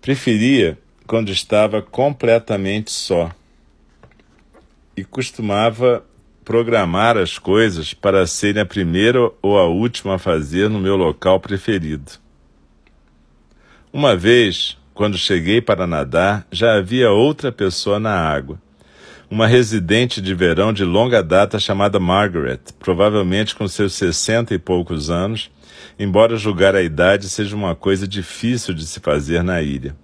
Preferia 0.00 0.78
quando 1.08 1.32
estava 1.32 1.82
completamente 1.82 2.92
só 2.92 3.32
e 4.96 5.02
costumava 5.02 6.04
programar 6.44 7.16
as 7.16 7.38
coisas 7.38 7.94
para 7.94 8.26
serem 8.26 8.62
a 8.62 8.66
primeira 8.66 9.30
ou 9.40 9.58
a 9.58 9.66
última 9.66 10.16
a 10.16 10.18
fazer 10.18 10.68
no 10.68 10.78
meu 10.78 10.94
local 10.94 11.40
preferido. 11.40 12.12
Uma 13.92 14.14
vez, 14.14 14.76
quando 14.92 15.16
cheguei 15.16 15.60
para 15.60 15.86
nadar, 15.86 16.46
já 16.52 16.74
havia 16.76 17.10
outra 17.10 17.50
pessoa 17.50 17.98
na 17.98 18.14
água. 18.14 18.60
Uma 19.30 19.46
residente 19.46 20.20
de 20.20 20.34
verão 20.34 20.72
de 20.72 20.84
longa 20.84 21.22
data 21.22 21.58
chamada 21.58 21.98
Margaret, 21.98 22.60
provavelmente 22.78 23.54
com 23.54 23.66
seus 23.66 23.94
sessenta 23.94 24.54
e 24.54 24.58
poucos 24.58 25.10
anos, 25.10 25.50
embora 25.98 26.36
julgar 26.36 26.74
a 26.74 26.82
idade 26.82 27.28
seja 27.28 27.56
uma 27.56 27.74
coisa 27.74 28.06
difícil 28.06 28.74
de 28.74 28.86
se 28.86 29.00
fazer 29.00 29.42
na 29.42 29.62
ilha. 29.62 29.96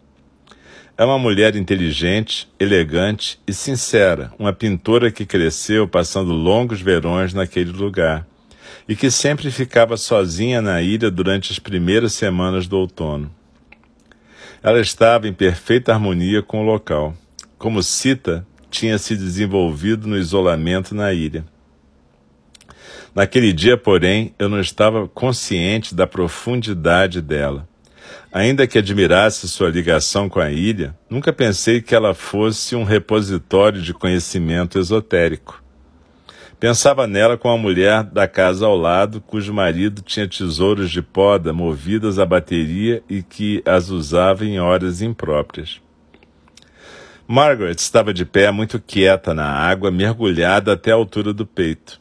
É 1.01 1.05
uma 1.07 1.19
mulher 1.19 1.57
inteligente, 1.57 2.47
elegante 2.61 3.41
e 3.47 3.55
sincera, 3.55 4.35
uma 4.39 4.53
pintora 4.53 5.11
que 5.11 5.25
cresceu 5.25 5.89
passando 5.89 6.31
longos 6.31 6.83
verões 6.83 7.33
naquele 7.33 7.73
lugar 7.73 8.27
e 8.87 8.95
que 8.95 9.11
sempre 9.11 9.51
ficava 9.51 9.97
sozinha 9.97 10.61
na 10.61 10.83
ilha 10.83 11.11
durante 11.11 11.53
as 11.53 11.59
primeiras 11.59 12.13
semanas 12.13 12.67
do 12.67 12.77
outono. 12.77 13.35
Ela 14.63 14.79
estava 14.79 15.27
em 15.27 15.33
perfeita 15.33 15.91
harmonia 15.95 16.43
com 16.43 16.61
o 16.61 16.67
local, 16.67 17.15
como 17.57 17.83
Cita 17.83 18.47
tinha 18.71 18.99
se 18.99 19.17
desenvolvido 19.17 20.07
no 20.07 20.19
isolamento 20.19 20.95
na 20.95 21.15
ilha. 21.15 21.47
Naquele 23.15 23.55
dia, 23.55 23.79
porém, 23.79 24.35
eu 24.39 24.51
não 24.51 24.61
estava 24.61 25.09
consciente 25.09 25.95
da 25.95 26.07
profundidade 26.07 27.23
dela. 27.23 27.70
Ainda 28.33 28.65
que 28.65 28.79
admirasse 28.79 29.49
sua 29.49 29.71
ligação 29.71 30.29
com 30.29 30.39
a 30.39 30.53
ilha, 30.53 30.97
nunca 31.09 31.33
pensei 31.33 31.83
que 31.83 31.97
ela 31.97 32.15
fosse 32.15 32.77
um 32.77 32.85
repositório 32.85 33.83
de 33.83 33.93
conhecimento 33.93 34.79
esotérico. 34.79 35.61
Pensava 36.61 37.09
nela 37.09 37.37
como 37.37 37.55
a 37.55 37.59
mulher 37.59 38.05
da 38.05 38.29
casa 38.29 38.67
ao 38.67 38.77
lado, 38.77 39.21
cujo 39.21 39.53
marido 39.53 40.01
tinha 40.01 40.29
tesouros 40.29 40.91
de 40.91 41.03
poda 41.03 41.53
movidas 41.53 42.21
à 42.21 42.27
bateria 42.27 43.03
e 43.09 43.21
que 43.21 43.63
as 43.67 43.89
usava 43.89 44.45
em 44.45 44.61
horas 44.61 45.03
impróprias. 45.03 45.81
Margaret 47.27 47.77
estava 47.79 48.15
de 48.15 48.25
pé, 48.25 48.51
muito 48.53 48.79
quieta 48.79 49.35
na 49.35 49.47
água, 49.47 49.91
mergulhada 49.91 50.73
até 50.73 50.93
a 50.93 50.97
altura 50.97 51.33
do 51.33 51.47
peito. 51.47 52.00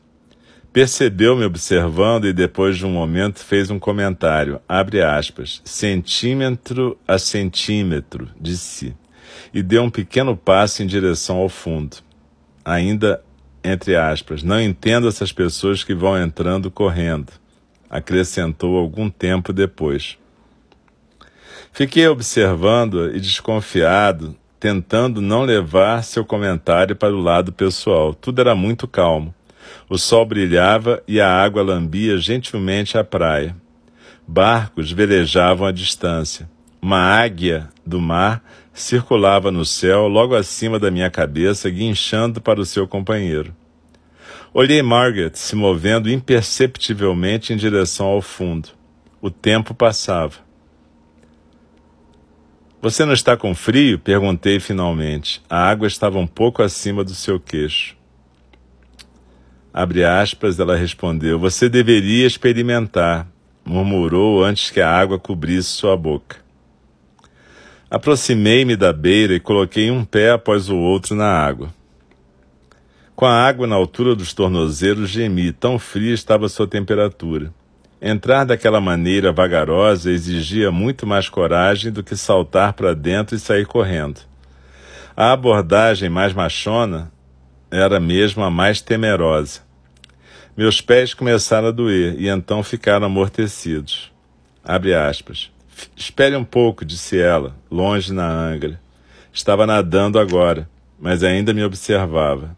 Percebeu-me 0.79 1.43
observando 1.43 2.25
e 2.25 2.31
depois 2.31 2.77
de 2.77 2.85
um 2.85 2.89
momento 2.89 3.43
fez 3.43 3.69
um 3.69 3.77
comentário, 3.77 4.61
abre 4.65 5.01
aspas, 5.01 5.61
centímetro 5.65 6.97
a 7.05 7.19
centímetro, 7.19 8.29
disse, 8.39 8.95
e 9.53 9.61
deu 9.61 9.83
um 9.83 9.89
pequeno 9.89 10.37
passo 10.37 10.81
em 10.81 10.87
direção 10.87 11.35
ao 11.35 11.49
fundo. 11.49 11.97
Ainda, 12.63 13.21
entre 13.61 13.97
aspas, 13.97 14.41
não 14.41 14.57
entendo 14.61 15.09
essas 15.09 15.33
pessoas 15.33 15.83
que 15.83 15.93
vão 15.93 16.17
entrando 16.17 16.71
correndo, 16.71 17.33
acrescentou 17.89 18.77
algum 18.77 19.09
tempo 19.09 19.51
depois. 19.51 20.17
Fiquei 21.73 22.07
observando 22.07 23.13
e 23.13 23.19
desconfiado, 23.19 24.33
tentando 24.57 25.19
não 25.19 25.41
levar 25.41 26.05
seu 26.05 26.23
comentário 26.23 26.95
para 26.95 27.13
o 27.13 27.19
lado 27.19 27.51
pessoal. 27.51 28.13
Tudo 28.13 28.39
era 28.39 28.55
muito 28.55 28.87
calmo. 28.87 29.35
O 29.89 29.97
sol 29.97 30.23
brilhava 30.23 31.01
e 31.07 31.19
a 31.19 31.27
água 31.27 31.63
lambia 31.63 32.15
gentilmente 32.19 32.95
a 32.95 33.03
praia. 33.03 33.55
Barcos 34.27 34.91
velejavam 34.91 35.65
à 35.65 35.71
distância. 35.71 36.47
Uma 36.79 36.99
águia 36.99 37.67
do 37.83 37.99
mar 37.99 38.43
circulava 38.71 39.51
no 39.51 39.65
céu 39.65 40.07
logo 40.07 40.35
acima 40.35 40.77
da 40.77 40.91
minha 40.91 41.09
cabeça, 41.09 41.67
guinchando 41.71 42.39
para 42.39 42.61
o 42.61 42.65
seu 42.65 42.87
companheiro. 42.87 43.53
Olhei 44.53 44.81
Margaret 44.83 45.31
se 45.33 45.55
movendo 45.55 46.09
imperceptivelmente 46.09 47.51
em 47.51 47.57
direção 47.57 48.05
ao 48.05 48.21
fundo. 48.21 48.69
O 49.19 49.31
tempo 49.31 49.73
passava. 49.73 50.35
Você 52.79 53.03
não 53.03 53.13
está 53.13 53.35
com 53.35 53.53
frio? 53.55 53.97
perguntei 53.99 54.59
finalmente. 54.59 55.41
A 55.49 55.67
água 55.67 55.87
estava 55.87 56.19
um 56.19 56.27
pouco 56.27 56.61
acima 56.61 57.03
do 57.03 57.13
seu 57.13 57.39
queixo. 57.39 57.98
Abre 59.73 60.03
aspas, 60.03 60.59
ela 60.59 60.75
respondeu: 60.75 61.39
Você 61.39 61.69
deveria 61.69 62.25
experimentar, 62.25 63.27
murmurou 63.63 64.43
antes 64.43 64.71
que 64.71 64.81
a 64.81 64.91
água 64.91 65.19
cobrisse 65.19 65.69
sua 65.69 65.95
boca. 65.95 66.37
Aproximei-me 67.89 68.75
da 68.75 68.91
beira 68.93 69.33
e 69.33 69.39
coloquei 69.39 69.89
um 69.89 70.03
pé 70.03 70.31
após 70.31 70.69
o 70.69 70.77
outro 70.77 71.15
na 71.15 71.27
água. 71.27 71.73
Com 73.15 73.25
a 73.25 73.33
água 73.33 73.67
na 73.67 73.75
altura 73.75 74.15
dos 74.15 74.33
tornozelos, 74.33 75.09
gemi, 75.09 75.51
tão 75.51 75.77
fria 75.77 76.13
estava 76.13 76.47
sua 76.47 76.67
temperatura. 76.67 77.53
Entrar 78.01 78.45
daquela 78.45 78.79
maneira 78.79 79.31
vagarosa 79.31 80.09
exigia 80.09 80.71
muito 80.71 81.05
mais 81.05 81.27
coragem 81.27 81.91
do 81.91 82.01
que 82.01 82.15
saltar 82.15 82.73
para 82.73 82.95
dentro 82.95 83.35
e 83.35 83.39
sair 83.39 83.65
correndo. 83.65 84.21
A 85.17 85.33
abordagem 85.33 86.09
mais 86.09 86.31
machona 86.31 87.11
era 87.71 87.99
mesmo 87.99 88.43
a 88.43 88.49
mais 88.49 88.81
temerosa. 88.81 89.61
Meus 90.55 90.81
pés 90.81 91.13
começaram 91.13 91.69
a 91.69 91.71
doer 91.71 92.15
e 92.19 92.27
então 92.27 92.63
ficaram 92.63 93.05
amortecidos. 93.05 94.11
Abre 94.63 94.93
aspas. 94.93 95.51
Espere 95.95 96.35
um 96.35 96.43
pouco, 96.43 96.83
disse 96.83 97.19
ela, 97.19 97.55
longe 97.71 98.11
na 98.11 98.27
angra. 98.27 98.79
Estava 99.31 99.65
nadando 99.65 100.19
agora, 100.19 100.69
mas 100.99 101.23
ainda 101.23 101.53
me 101.53 101.63
observava. 101.63 102.57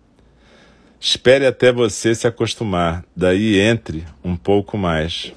Espere 0.99 1.45
até 1.45 1.71
você 1.71 2.13
se 2.15 2.27
acostumar, 2.27 3.03
daí 3.15 3.59
entre 3.59 4.05
um 4.23 4.35
pouco 4.35 4.77
mais. 4.77 5.33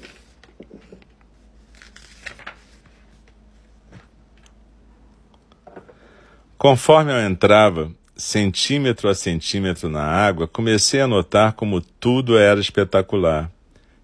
Conforme 6.57 7.11
eu 7.11 7.19
entrava, 7.19 7.91
centímetro 8.15 9.09
a 9.09 9.15
centímetro 9.15 9.89
na 9.89 10.03
água, 10.03 10.47
comecei 10.47 11.01
a 11.01 11.07
notar 11.07 11.53
como 11.53 11.81
tudo 11.81 12.37
era 12.37 12.59
espetacular. 12.59 13.51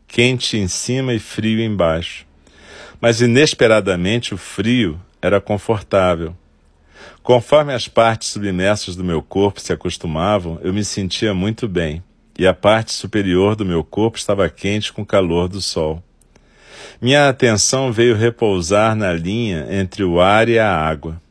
Quente 0.08 0.58
em 0.58 0.68
cima 0.68 1.14
e 1.14 1.20
frio 1.20 1.62
embaixo. 1.62 2.26
Mas 3.00 3.22
inesperadamente 3.22 4.34
o 4.34 4.38
frio 4.38 5.00
era 5.22 5.40
confortável. 5.40 6.36
Conforme 7.24 7.74
as 7.74 7.88
partes 7.88 8.30
submersas 8.30 8.96
do 8.96 9.04
meu 9.04 9.22
corpo 9.22 9.62
se 9.62 9.72
acostumavam, 9.72 10.60
eu 10.62 10.74
me 10.74 10.84
sentia 10.84 11.34
muito 11.34 11.68
bem, 11.68 12.04
e 12.38 12.46
a 12.46 12.54
parte 12.54 12.92
superior 12.92 13.56
do 13.56 13.64
meu 13.64 13.84
corpo 13.84 14.18
estava 14.18 14.50
quente 14.50 14.92
com 14.92 15.04
o 15.04 15.06
calor 15.06 15.48
do 15.48 15.62
sol. 15.62 16.04
Minha 17.00 17.30
atenção 17.30 17.92
veio 17.92 18.16
repousar 18.16 18.96
na 18.96 19.14
linha 19.14 19.68
entre 19.70 20.04
o 20.04 20.20
ar 20.20 20.50
e 20.50 20.60
a 20.60 20.76
água. 20.76 21.22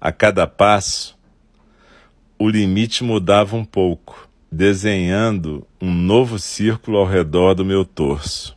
A 0.00 0.12
cada 0.12 0.46
passo, 0.46 1.17
o 2.38 2.48
limite 2.48 3.02
mudava 3.02 3.56
um 3.56 3.64
pouco, 3.64 4.28
desenhando 4.50 5.66
um 5.80 5.92
novo 5.92 6.38
círculo 6.38 6.98
ao 6.98 7.06
redor 7.06 7.54
do 7.54 7.64
meu 7.64 7.84
torso. 7.84 8.56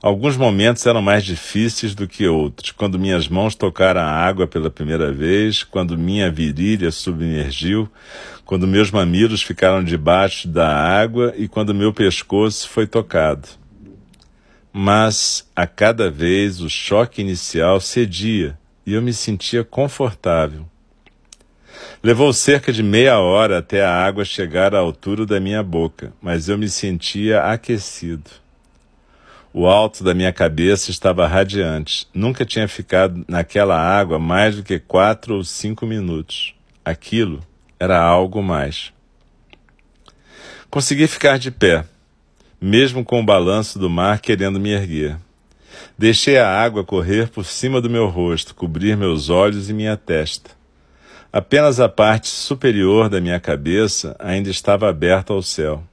Alguns 0.00 0.36
momentos 0.36 0.86
eram 0.86 1.02
mais 1.02 1.24
difíceis 1.24 1.94
do 1.94 2.08
que 2.08 2.26
outros, 2.26 2.70
quando 2.70 2.98
minhas 2.98 3.28
mãos 3.28 3.54
tocaram 3.54 4.00
a 4.00 4.10
água 4.10 4.46
pela 4.46 4.70
primeira 4.70 5.12
vez, 5.12 5.62
quando 5.62 5.98
minha 5.98 6.30
virilha 6.30 6.90
submergiu, 6.90 7.90
quando 8.46 8.66
meus 8.66 8.90
mamilos 8.90 9.42
ficaram 9.42 9.84
debaixo 9.84 10.48
da 10.48 10.74
água 10.74 11.34
e 11.36 11.46
quando 11.48 11.74
meu 11.74 11.92
pescoço 11.92 12.68
foi 12.68 12.86
tocado. 12.86 13.48
Mas 14.72 15.46
a 15.54 15.66
cada 15.66 16.10
vez 16.10 16.60
o 16.60 16.70
choque 16.70 17.20
inicial 17.20 17.80
cedia 17.80 18.56
e 18.86 18.94
eu 18.94 19.02
me 19.02 19.12
sentia 19.12 19.64
confortável. 19.64 20.66
Levou 22.02 22.32
cerca 22.32 22.72
de 22.72 22.82
meia 22.82 23.18
hora 23.18 23.58
até 23.58 23.84
a 23.84 23.92
água 23.92 24.24
chegar 24.24 24.74
à 24.74 24.78
altura 24.78 25.26
da 25.26 25.38
minha 25.38 25.62
boca, 25.62 26.14
mas 26.18 26.48
eu 26.48 26.56
me 26.56 26.66
sentia 26.66 27.42
aquecido. 27.42 28.30
O 29.52 29.66
alto 29.66 30.02
da 30.02 30.14
minha 30.14 30.32
cabeça 30.32 30.90
estava 30.90 31.26
radiante. 31.26 32.08
Nunca 32.14 32.46
tinha 32.46 32.66
ficado 32.66 33.22
naquela 33.28 33.78
água 33.78 34.18
mais 34.18 34.56
do 34.56 34.62
que 34.62 34.78
quatro 34.78 35.34
ou 35.34 35.44
cinco 35.44 35.84
minutos. 35.84 36.54
Aquilo 36.82 37.40
era 37.78 38.00
algo 38.00 38.42
mais. 38.42 38.94
Consegui 40.70 41.06
ficar 41.06 41.38
de 41.38 41.50
pé, 41.50 41.84
mesmo 42.58 43.04
com 43.04 43.20
o 43.20 43.26
balanço 43.26 43.78
do 43.78 43.90
mar 43.90 44.20
querendo 44.20 44.58
me 44.58 44.70
erguer. 44.70 45.18
Deixei 45.98 46.38
a 46.38 46.48
água 46.48 46.82
correr 46.82 47.28
por 47.28 47.44
cima 47.44 47.78
do 47.78 47.90
meu 47.90 48.06
rosto, 48.06 48.54
cobrir 48.54 48.96
meus 48.96 49.28
olhos 49.28 49.68
e 49.68 49.74
minha 49.74 49.98
testa. 49.98 50.58
Apenas 51.32 51.78
a 51.78 51.88
parte 51.88 52.28
superior 52.28 53.08
da 53.08 53.20
minha 53.20 53.38
cabeça 53.38 54.16
ainda 54.18 54.50
estava 54.50 54.88
aberta 54.88 55.32
ao 55.32 55.40
céu. 55.40 55.84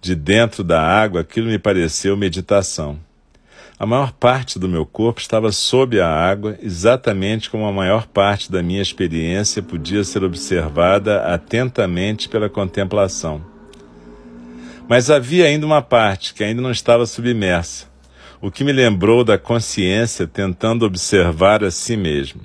De 0.00 0.16
dentro 0.16 0.64
da 0.64 0.82
água, 0.82 1.20
aquilo 1.20 1.46
me 1.46 1.60
pareceu 1.60 2.16
meditação. 2.16 2.98
A 3.78 3.86
maior 3.86 4.10
parte 4.10 4.58
do 4.58 4.68
meu 4.68 4.84
corpo 4.84 5.20
estava 5.20 5.52
sob 5.52 6.00
a 6.00 6.08
água, 6.08 6.58
exatamente 6.60 7.48
como 7.48 7.64
a 7.66 7.72
maior 7.72 8.08
parte 8.08 8.50
da 8.50 8.60
minha 8.60 8.82
experiência 8.82 9.62
podia 9.62 10.02
ser 10.02 10.24
observada 10.24 11.22
atentamente 11.32 12.28
pela 12.28 12.48
contemplação. 12.48 13.40
Mas 14.88 15.08
havia 15.08 15.44
ainda 15.44 15.66
uma 15.66 15.82
parte 15.82 16.34
que 16.34 16.42
ainda 16.42 16.60
não 16.60 16.72
estava 16.72 17.06
submersa, 17.06 17.86
o 18.40 18.50
que 18.50 18.64
me 18.64 18.72
lembrou 18.72 19.22
da 19.22 19.38
consciência 19.38 20.26
tentando 20.26 20.84
observar 20.84 21.62
a 21.62 21.70
si 21.70 21.96
mesmo. 21.96 22.40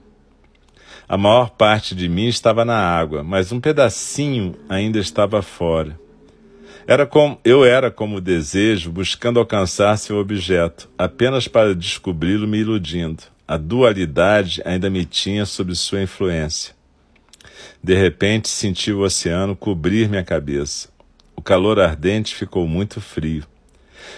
A 1.08 1.18
maior 1.18 1.50
parte 1.50 1.94
de 1.94 2.08
mim 2.08 2.28
estava 2.28 2.64
na 2.64 2.78
água, 2.78 3.24
mas 3.24 3.52
um 3.52 3.60
pedacinho 3.60 4.56
ainda 4.70 5.00
estava 5.00 5.42
fora. 5.42 6.00
Era 6.88 7.06
como, 7.06 7.40
eu 7.46 7.64
era 7.64 7.90
como 7.90 8.18
o 8.18 8.22
desejo 8.22 8.92
buscando 8.92 9.40
alcançar 9.40 9.98
seu 9.98 10.18
objeto, 10.18 10.90
apenas 10.98 11.48
para 11.48 11.76
descobri-lo 11.76 12.48
me 12.48 12.58
iludindo. 12.58 13.24
A 13.48 13.58
dualidade 13.58 14.62
ainda 14.66 14.90
me 14.90 15.06
tinha 15.06 15.46
sob 15.46 15.76
sua 15.76 16.02
influência. 16.02 16.74
De 17.82 17.94
repente 17.94 18.50
senti 18.50 18.92
o 18.92 19.02
oceano 19.02 19.56
cobrir 19.56 20.10
minha 20.10 20.24
cabeça. 20.24 20.90
O 21.36 21.42
calor 21.42 21.80
ardente 21.80 22.36
ficou 22.36 22.68
muito 22.68 23.02
frio. 23.02 23.44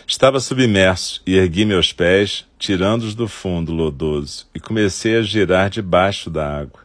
Estava 0.08 0.40
submerso 0.40 1.22
e 1.26 1.36
ergui 1.38 1.66
meus 1.66 1.92
pés, 1.92 2.46
tirando-os 2.60 3.16
do 3.16 3.28
fundo 3.28 3.72
lodoso, 3.72 4.48
e 4.54 4.60
comecei 4.60 5.18
a 5.18 5.22
girar 5.22 5.70
debaixo 5.70 6.30
da 6.30 6.60
água. 6.60 6.82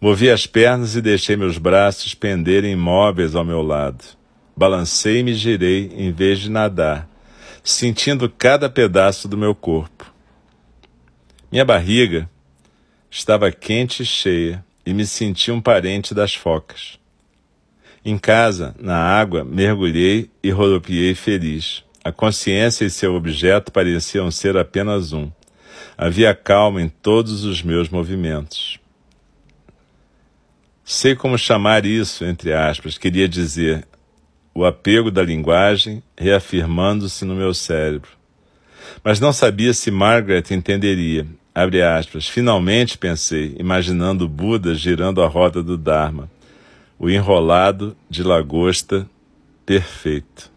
Movi 0.00 0.28
as 0.28 0.46
pernas 0.46 0.96
e 0.96 1.00
deixei 1.00 1.36
meus 1.36 1.58
braços 1.58 2.14
penderem 2.14 2.72
imóveis 2.72 3.36
ao 3.36 3.44
meu 3.44 3.62
lado. 3.62 4.04
Balancei 4.56 5.22
e 5.22 5.34
girei 5.34 5.92
em 5.96 6.10
vez 6.10 6.40
de 6.40 6.50
nadar, 6.50 7.08
sentindo 7.62 8.28
cada 8.28 8.68
pedaço 8.68 9.28
do 9.28 9.36
meu 9.36 9.54
corpo. 9.54 10.12
Minha 11.50 11.64
barriga 11.64 12.28
estava 13.10 13.52
quente 13.52 14.02
e 14.02 14.06
cheia 14.06 14.64
e 14.84 14.92
me 14.92 15.06
senti 15.06 15.52
um 15.52 15.60
parente 15.60 16.14
das 16.14 16.34
focas. 16.34 16.98
Em 18.04 18.18
casa, 18.18 18.74
na 18.80 18.96
água, 18.96 19.44
mergulhei 19.44 20.28
e 20.42 20.50
rodopiei 20.50 21.14
feliz. 21.14 21.84
A 22.04 22.10
consciência 22.10 22.84
e 22.84 22.90
seu 22.90 23.14
objeto 23.14 23.70
pareciam 23.70 24.30
ser 24.30 24.56
apenas 24.56 25.12
um. 25.12 25.30
Havia 25.96 26.34
calma 26.34 26.82
em 26.82 26.88
todos 26.88 27.44
os 27.44 27.62
meus 27.62 27.88
movimentos. 27.88 28.78
Sei 30.84 31.14
como 31.14 31.38
chamar 31.38 31.86
isso, 31.86 32.24
entre 32.24 32.52
aspas, 32.52 32.98
queria 32.98 33.28
dizer, 33.28 33.86
o 34.52 34.64
apego 34.64 35.10
da 35.10 35.22
linguagem 35.22 36.02
reafirmando-se 36.18 37.24
no 37.24 37.34
meu 37.34 37.54
cérebro. 37.54 38.10
Mas 39.02 39.20
não 39.20 39.32
sabia 39.32 39.72
se 39.72 39.90
Margaret 39.90 40.44
entenderia. 40.50 41.26
Abre 41.54 41.82
aspas. 41.82 42.28
Finalmente 42.28 42.98
pensei, 42.98 43.54
imaginando 43.58 44.28
Buda 44.28 44.74
girando 44.74 45.22
a 45.22 45.28
roda 45.28 45.62
do 45.62 45.78
Dharma. 45.78 46.30
O 46.98 47.08
enrolado 47.08 47.96
de 48.10 48.22
lagosta 48.22 49.08
perfeito. 49.64 50.51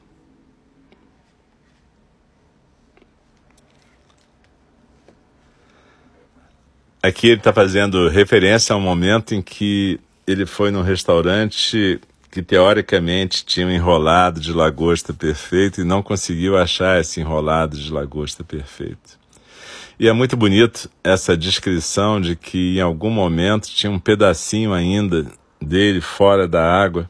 Aqui 7.05 7.27
ele 7.27 7.37
está 7.37 7.53
fazendo 7.53 8.09
referência 8.09 8.73
a 8.73 8.77
um 8.77 8.81
momento 8.81 9.35
em 9.35 9.41
que 9.41 9.99
ele 10.25 10.43
foi 10.43 10.71
num 10.71 10.81
restaurante 10.81 12.01
que 12.31 12.41
teoricamente 12.41 13.45
tinha 13.45 13.67
um 13.67 13.69
enrolado 13.69 14.39
de 14.39 14.51
lagosta 14.51 15.13
perfeito 15.13 15.79
e 15.79 15.83
não 15.83 16.01
conseguiu 16.01 16.57
achar 16.57 16.99
esse 16.99 17.21
enrolado 17.21 17.77
de 17.77 17.93
lagosta 17.93 18.43
perfeito. 18.43 19.19
E 19.99 20.07
é 20.07 20.13
muito 20.13 20.35
bonito 20.35 20.89
essa 21.03 21.37
descrição 21.37 22.19
de 22.19 22.35
que 22.35 22.77
em 22.77 22.81
algum 22.81 23.11
momento 23.11 23.69
tinha 23.69 23.91
um 23.91 23.99
pedacinho 23.99 24.73
ainda 24.73 25.27
dele 25.61 26.01
fora 26.01 26.47
da 26.47 26.63
água, 26.63 27.07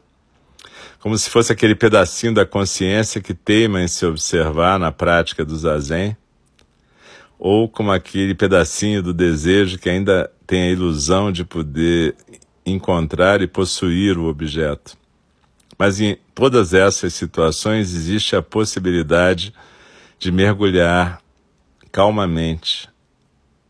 como 1.00 1.16
se 1.16 1.30
fosse 1.30 1.52
aquele 1.52 1.74
pedacinho 1.74 2.34
da 2.34 2.44
consciência 2.44 3.18
que 3.18 3.32
teima 3.32 3.80
em 3.80 3.88
se 3.88 4.04
observar 4.04 4.78
na 4.78 4.92
prática 4.92 5.42
do 5.42 5.56
zazen, 5.56 6.14
ou 7.38 7.68
como 7.68 7.92
aquele 7.92 8.34
pedacinho 8.34 9.02
do 9.02 9.12
desejo 9.12 9.78
que 9.78 9.88
ainda 9.88 10.30
tem 10.46 10.62
a 10.62 10.70
ilusão 10.70 11.30
de 11.30 11.44
poder 11.44 12.14
encontrar 12.64 13.42
e 13.42 13.46
possuir 13.46 14.18
o 14.18 14.26
objeto. 14.26 14.96
Mas 15.78 16.00
em 16.00 16.16
todas 16.34 16.72
essas 16.72 17.12
situações 17.14 17.94
existe 17.94 18.34
a 18.34 18.42
possibilidade 18.42 19.52
de 20.18 20.32
mergulhar 20.32 21.20
calmamente, 21.92 22.88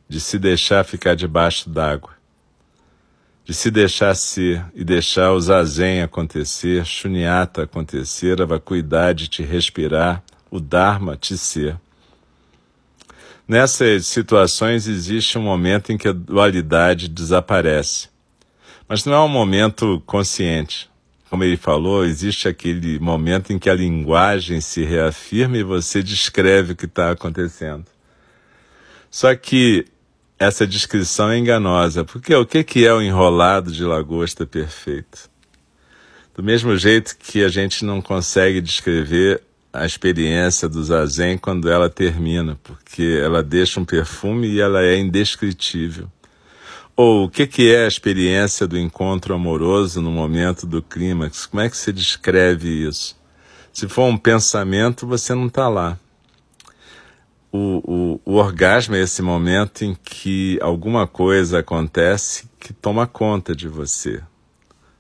de 0.09 0.21
se 0.21 0.39
deixar 0.39 0.85
ficar 0.85 1.15
debaixo 1.15 1.69
d'água, 1.69 2.11
de 3.45 3.53
se 3.53 3.71
deixar 3.71 4.15
ser 4.15 4.65
e 4.75 4.85
deixar 4.85 5.33
o 5.33 5.41
zazen 5.41 6.03
acontecer, 6.03 6.85
shunyata 6.85 7.65
acontecer, 7.65 8.41
a 8.41 8.45
vacuidade 8.45 9.29
te 9.29 9.43
respirar, 9.43 10.23
o 10.51 10.61
dharma 10.61 11.17
te 11.17 11.37
ser. 11.37 11.77
Nessas 13.49 14.07
situações 14.07 14.89
existe 14.89 15.39
um 15.39 15.43
momento 15.43 15.93
em 15.93 15.97
que 15.97 16.09
a 16.09 16.13
dualidade 16.13 17.09
desaparece. 17.09 18.09
Mas 18.89 19.05
não 19.05 19.15
é 19.15 19.21
um 19.21 19.29
momento 19.29 20.03
consciente, 20.05 20.91
como 21.29 21.45
ele 21.45 21.57
falou, 21.57 22.05
existe 22.05 22.49
aquele 22.49 22.99
momento 22.99 23.53
em 23.53 23.59
que 23.59 23.69
a 23.69 23.75
linguagem 23.75 24.61
se 24.61 24.85
reafirma 24.85 25.59
e 25.59 25.63
você 25.63 26.03
descreve 26.03 26.73
o 26.73 26.77
que 26.77 26.87
está 26.87 27.11
acontecendo. 27.11 27.85
Só 29.11 29.35
que 29.35 29.87
essa 30.39 30.67
descrição 30.67 31.31
é 31.31 31.39
enganosa, 31.39 32.05
porque 32.05 32.35
o 32.35 32.47
que 32.47 32.87
é 32.87 32.93
o 32.93 33.03
enrolado 33.03 33.73
de 33.73 33.83
lagosta 33.85 34.47
perfeito? 34.47 35.31
Do 36.35 36.43
mesmo 36.43 36.77
jeito 36.77 37.17
que 37.17 37.43
a 37.43 37.49
gente 37.49 37.85
não 37.85 38.01
consegue 38.01 38.61
descrever 38.61 39.43
a 39.79 39.87
experiência 39.87 40.69
do 40.69 40.83
zazen 40.83 41.39
quando 41.39 41.71
ela 41.71 41.89
termina, 41.91 42.59
porque 42.63 43.21
ela 43.23 43.43
deixa 43.43 43.79
um 43.79 43.85
perfume 43.85 44.49
e 44.49 44.61
ela 44.61 44.83
é 44.83 44.99
indescritível. 44.99 46.11
Ou 46.97 47.25
o 47.25 47.31
que, 47.31 47.47
que 47.47 47.75
é 47.75 47.85
a 47.85 47.89
experiência 47.89 48.67
do 48.67 48.79
encontro 48.79 49.35
amoroso 49.35 50.01
no 50.01 50.11
momento 50.11 50.67
do 50.67 50.81
clímax? 50.81 51.45
Como 51.45 51.61
é 51.61 51.69
que 51.69 51.77
se 51.77 51.93
descreve 51.93 52.69
isso? 52.89 53.15
Se 53.71 53.87
for 53.87 54.07
um 54.07 54.17
pensamento, 54.17 55.07
você 55.07 55.35
não 55.35 55.49
está 55.49 55.69
lá. 55.69 55.99
O, 57.53 58.19
o, 58.25 58.33
o, 58.33 58.35
orgasmo 58.37 58.97
é 58.97 59.03
esse 59.03 59.21
momento 59.21 59.85
em 59.85 59.95
que 59.95 60.59
alguma 60.63 61.07
coisa 61.07 61.59
acontece 61.59 62.49
que 62.59 62.73
toma 62.73 63.07
conta 63.07 63.55
de 63.55 63.69
você. 63.69 64.23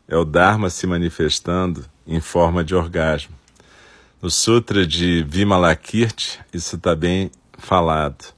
É 0.06 0.16
o 0.16 0.24
Dharma 0.24 0.68
se 0.68 0.86
manifestando 0.86 1.86
em 2.06 2.20
forma 2.20 2.62
de 2.62 2.74
orgasmo. 2.74 3.34
No 4.26 4.30
Sutra 4.30 4.84
de 4.84 5.22
Vimalakirti, 5.22 6.40
isso 6.52 6.74
está 6.74 6.96
bem 6.96 7.30
falado. 7.56 8.34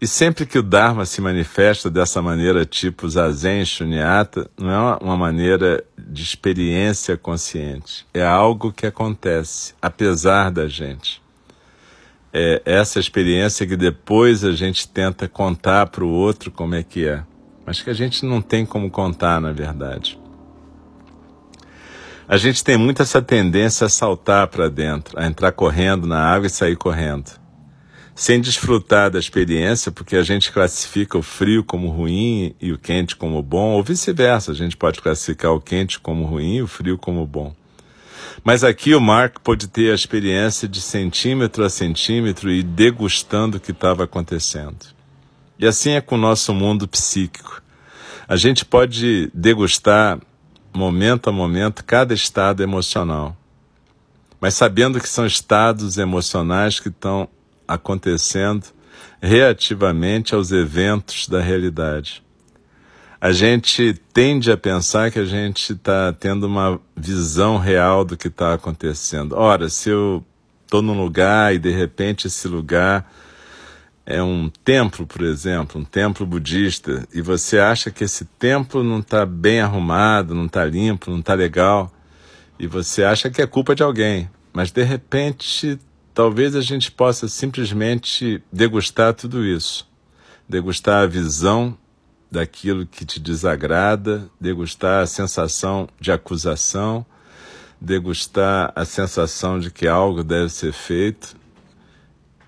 E 0.00 0.06
sempre 0.06 0.46
que 0.46 0.58
o 0.58 0.62
Dharma 0.62 1.04
se 1.04 1.20
manifesta 1.20 1.90
dessa 1.90 2.22
maneira, 2.22 2.64
tipo 2.64 3.06
Zazen, 3.06 3.66
Shunyata, 3.66 4.50
não 4.58 4.70
é 4.70 4.98
uma 5.02 5.14
maneira 5.14 5.84
de 5.98 6.22
experiência 6.22 7.18
consciente. 7.18 8.06
É 8.14 8.26
algo 8.26 8.72
que 8.72 8.86
acontece, 8.86 9.74
apesar 9.82 10.50
da 10.50 10.66
gente. 10.66 11.20
É 12.32 12.62
essa 12.64 12.98
experiência 12.98 13.66
que 13.66 13.76
depois 13.76 14.42
a 14.42 14.52
gente 14.52 14.88
tenta 14.88 15.28
contar 15.28 15.88
para 15.88 16.02
o 16.02 16.08
outro 16.10 16.50
como 16.50 16.74
é 16.74 16.82
que 16.82 17.06
é, 17.06 17.22
mas 17.66 17.82
que 17.82 17.90
a 17.90 17.94
gente 17.94 18.24
não 18.24 18.40
tem 18.40 18.64
como 18.64 18.90
contar, 18.90 19.38
na 19.38 19.52
verdade. 19.52 20.18
A 22.28 22.36
gente 22.36 22.62
tem 22.62 22.76
muito 22.76 23.00
essa 23.00 23.22
tendência 23.22 23.86
a 23.86 23.88
saltar 23.88 24.46
para 24.48 24.68
dentro, 24.68 25.18
a 25.18 25.26
entrar 25.26 25.50
correndo 25.50 26.06
na 26.06 26.20
água 26.20 26.46
e 26.46 26.50
sair 26.50 26.76
correndo 26.76 27.30
sem 28.18 28.40
desfrutar 28.40 29.12
da 29.12 29.18
experiência, 29.20 29.92
porque 29.92 30.16
a 30.16 30.24
gente 30.24 30.50
classifica 30.50 31.16
o 31.16 31.22
frio 31.22 31.62
como 31.62 31.88
ruim 31.88 32.52
e 32.60 32.72
o 32.72 32.78
quente 32.78 33.14
como 33.14 33.40
bom, 33.40 33.74
ou 33.74 33.82
vice-versa, 33.82 34.50
a 34.50 34.54
gente 34.56 34.76
pode 34.76 35.00
classificar 35.00 35.52
o 35.52 35.60
quente 35.60 36.00
como 36.00 36.24
ruim 36.24 36.56
e 36.56 36.62
o 36.62 36.66
frio 36.66 36.98
como 36.98 37.24
bom. 37.24 37.54
Mas 38.42 38.64
aqui 38.64 38.92
o 38.92 39.00
Mark 39.00 39.38
pôde 39.38 39.68
ter 39.68 39.92
a 39.92 39.94
experiência 39.94 40.66
de 40.66 40.80
centímetro 40.80 41.64
a 41.64 41.70
centímetro 41.70 42.50
e 42.50 42.60
degustando 42.60 43.58
o 43.58 43.60
que 43.60 43.70
estava 43.70 44.02
acontecendo. 44.02 44.84
E 45.56 45.64
assim 45.64 45.92
é 45.92 46.00
com 46.00 46.16
o 46.16 46.18
nosso 46.18 46.52
mundo 46.52 46.88
psíquico. 46.88 47.62
A 48.26 48.34
gente 48.34 48.64
pode 48.64 49.30
degustar 49.32 50.18
momento 50.74 51.28
a 51.28 51.32
momento 51.32 51.84
cada 51.84 52.14
estado 52.14 52.62
emocional, 52.62 53.36
mas 54.40 54.54
sabendo 54.54 55.00
que 55.00 55.08
são 55.08 55.26
estados 55.26 55.98
emocionais 55.98 56.78
que 56.78 56.88
estão 56.88 57.28
acontecendo 57.66 58.66
reativamente 59.20 60.34
aos 60.34 60.52
eventos 60.52 61.28
da 61.28 61.40
realidade. 61.40 62.22
A 63.20 63.32
gente 63.32 64.00
tende 64.12 64.50
a 64.50 64.56
pensar 64.56 65.10
que 65.10 65.18
a 65.18 65.24
gente 65.24 65.72
está 65.72 66.12
tendo 66.12 66.46
uma 66.46 66.80
visão 66.96 67.58
real 67.58 68.04
do 68.04 68.16
que 68.16 68.28
está 68.28 68.54
acontecendo. 68.54 69.34
Ora, 69.36 69.68
se 69.68 69.90
eu 69.90 70.24
estou 70.62 70.80
num 70.80 70.96
lugar 70.96 71.52
e 71.52 71.58
de 71.58 71.70
repente 71.70 72.28
esse 72.28 72.46
lugar 72.46 73.10
é 74.10 74.22
um 74.22 74.48
templo, 74.64 75.06
por 75.06 75.20
exemplo, 75.20 75.78
um 75.78 75.84
templo 75.84 76.24
budista, 76.24 77.06
e 77.12 77.20
você 77.20 77.58
acha 77.58 77.90
que 77.90 78.02
esse 78.02 78.24
templo 78.24 78.82
não 78.82 79.00
está 79.00 79.26
bem 79.26 79.60
arrumado, 79.60 80.34
não 80.34 80.46
está 80.46 80.64
limpo, 80.64 81.10
não 81.10 81.18
está 81.18 81.34
legal, 81.34 81.92
e 82.58 82.66
você 82.66 83.04
acha 83.04 83.28
que 83.28 83.42
é 83.42 83.46
culpa 83.46 83.74
de 83.74 83.82
alguém, 83.82 84.30
mas 84.50 84.70
de 84.70 84.82
repente 84.82 85.78
talvez 86.14 86.56
a 86.56 86.62
gente 86.62 86.90
possa 86.90 87.28
simplesmente 87.28 88.42
degustar 88.50 89.12
tudo 89.12 89.44
isso. 89.44 89.86
Degustar 90.48 91.02
a 91.02 91.06
visão 91.06 91.76
daquilo 92.30 92.86
que 92.86 93.04
te 93.04 93.20
desagrada, 93.20 94.30
degustar 94.40 95.02
a 95.02 95.06
sensação 95.06 95.86
de 96.00 96.10
acusação, 96.10 97.04
degustar 97.78 98.72
a 98.74 98.86
sensação 98.86 99.60
de 99.60 99.70
que 99.70 99.86
algo 99.86 100.24
deve 100.24 100.48
ser 100.48 100.72
feito 100.72 101.36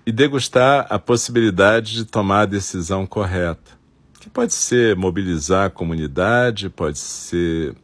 e 0.05 0.11
degustar 0.11 0.87
a 0.89 0.97
possibilidade 0.97 1.93
de 1.93 2.05
tomar 2.05 2.41
a 2.41 2.45
decisão 2.45 3.05
correta, 3.05 3.71
que 4.19 4.29
pode 4.29 4.53
ser 4.53 4.95
mobilizar 4.95 5.65
a 5.65 5.69
comunidade, 5.69 6.69
pode 6.69 6.97
ser 6.97 7.75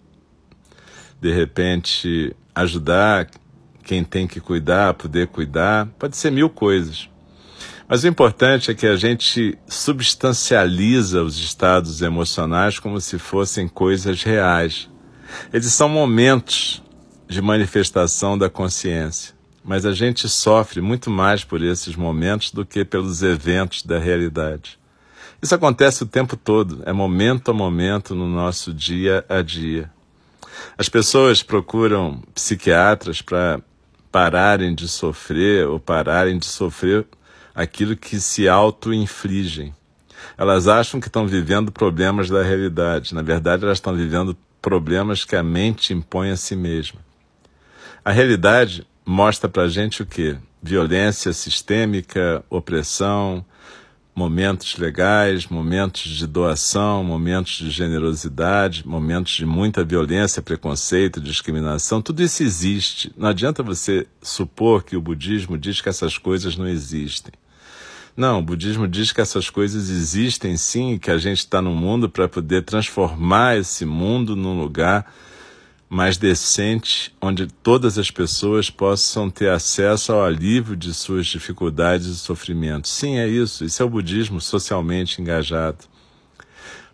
de 1.19 1.33
repente 1.33 2.35
ajudar 2.53 3.29
quem 3.83 4.03
tem 4.03 4.27
que 4.27 4.39
cuidar, 4.39 4.93
poder 4.93 5.27
cuidar, 5.27 5.87
pode 5.97 6.17
ser 6.17 6.31
mil 6.31 6.49
coisas. 6.49 7.09
Mas 7.87 8.03
o 8.03 8.07
importante 8.07 8.69
é 8.69 8.73
que 8.73 8.85
a 8.85 8.97
gente 8.97 9.57
substancializa 9.65 11.23
os 11.23 11.39
estados 11.39 12.01
emocionais 12.01 12.79
como 12.79 12.99
se 12.99 13.17
fossem 13.17 13.65
coisas 13.67 14.23
reais. 14.23 14.89
Eles 15.53 15.71
são 15.71 15.87
momentos 15.87 16.83
de 17.29 17.41
manifestação 17.41 18.37
da 18.37 18.49
consciência, 18.49 19.33
mas 19.67 19.85
a 19.85 19.91
gente 19.91 20.29
sofre 20.29 20.79
muito 20.79 21.11
mais 21.11 21.43
por 21.43 21.61
esses 21.61 21.93
momentos 21.93 22.51
do 22.51 22.65
que 22.65 22.85
pelos 22.85 23.21
eventos 23.21 23.83
da 23.83 23.99
realidade. 23.99 24.79
Isso 25.41 25.53
acontece 25.53 26.01
o 26.03 26.07
tempo 26.07 26.37
todo, 26.37 26.81
é 26.85 26.93
momento 26.93 27.51
a 27.51 27.53
momento 27.53 28.15
no 28.15 28.29
nosso 28.29 28.73
dia 28.73 29.25
a 29.27 29.41
dia. 29.41 29.91
As 30.77 30.87
pessoas 30.87 31.43
procuram 31.43 32.23
psiquiatras 32.33 33.21
para 33.21 33.59
pararem 34.09 34.73
de 34.73 34.87
sofrer 34.87 35.67
ou 35.67 35.81
pararem 35.81 36.37
de 36.37 36.45
sofrer 36.45 37.05
aquilo 37.53 37.97
que 37.97 38.21
se 38.21 38.47
auto-infligem. 38.47 39.75
Elas 40.37 40.69
acham 40.69 41.01
que 41.01 41.07
estão 41.07 41.27
vivendo 41.27 41.73
problemas 41.73 42.29
da 42.29 42.41
realidade. 42.41 43.13
Na 43.13 43.21
verdade, 43.21 43.65
elas 43.65 43.79
estão 43.79 43.93
vivendo 43.93 44.35
problemas 44.61 45.25
que 45.25 45.35
a 45.35 45.43
mente 45.43 45.93
impõe 45.93 46.31
a 46.31 46.37
si 46.37 46.55
mesma. 46.55 47.01
A 48.03 48.11
realidade 48.11 48.87
mostra 49.07 49.47
para 49.47 49.69
gente 49.69 50.03
o 50.03 50.05
que? 50.05 50.35
Violência 50.61 51.31
sistêmica, 51.31 52.43
opressão, 52.49 53.45
momentos 54.13 54.75
legais, 54.75 55.47
momentos 55.47 56.03
de 56.11 56.27
doação, 56.27 57.05
momentos 57.05 57.53
de 57.53 57.69
generosidade, 57.69 58.85
momentos 58.85 59.31
de 59.33 59.45
muita 59.45 59.81
violência, 59.85 60.41
preconceito, 60.41 61.21
discriminação, 61.21 62.01
tudo 62.01 62.21
isso 62.21 62.43
existe. 62.43 63.13
Não 63.15 63.29
adianta 63.29 63.63
você 63.63 64.05
supor 64.21 64.83
que 64.83 64.97
o 64.97 65.01
budismo 65.01 65.57
diz 65.57 65.79
que 65.79 65.87
essas 65.87 66.17
coisas 66.17 66.57
não 66.57 66.67
existem. 66.67 67.31
Não, 68.15 68.39
o 68.39 68.43
budismo 68.43 68.87
diz 68.87 69.13
que 69.13 69.21
essas 69.21 69.49
coisas 69.49 69.89
existem 69.89 70.57
sim 70.57 70.97
que 70.97 71.11
a 71.11 71.17
gente 71.17 71.37
está 71.37 71.61
no 71.61 71.73
mundo 71.73 72.09
para 72.09 72.27
poder 72.27 72.63
transformar 72.63 73.57
esse 73.57 73.85
mundo 73.85 74.35
num 74.35 74.59
lugar 74.59 75.05
mais 75.89 76.17
decente, 76.17 77.15
onde 77.21 77.47
todas 77.47 77.97
as 77.97 78.11
pessoas 78.11 78.69
possam 78.69 79.29
ter 79.29 79.49
acesso 79.49 80.11
ao 80.11 80.23
alívio 80.23 80.75
de 80.75 80.93
suas 80.93 81.25
dificuldades 81.27 82.07
e 82.07 82.15
sofrimentos. 82.15 82.91
Sim, 82.91 83.17
é 83.17 83.27
isso. 83.27 83.63
Isso 83.63 83.81
é 83.81 83.85
o 83.85 83.89
budismo 83.89 84.41
socialmente 84.41 85.21
engajado. 85.21 85.85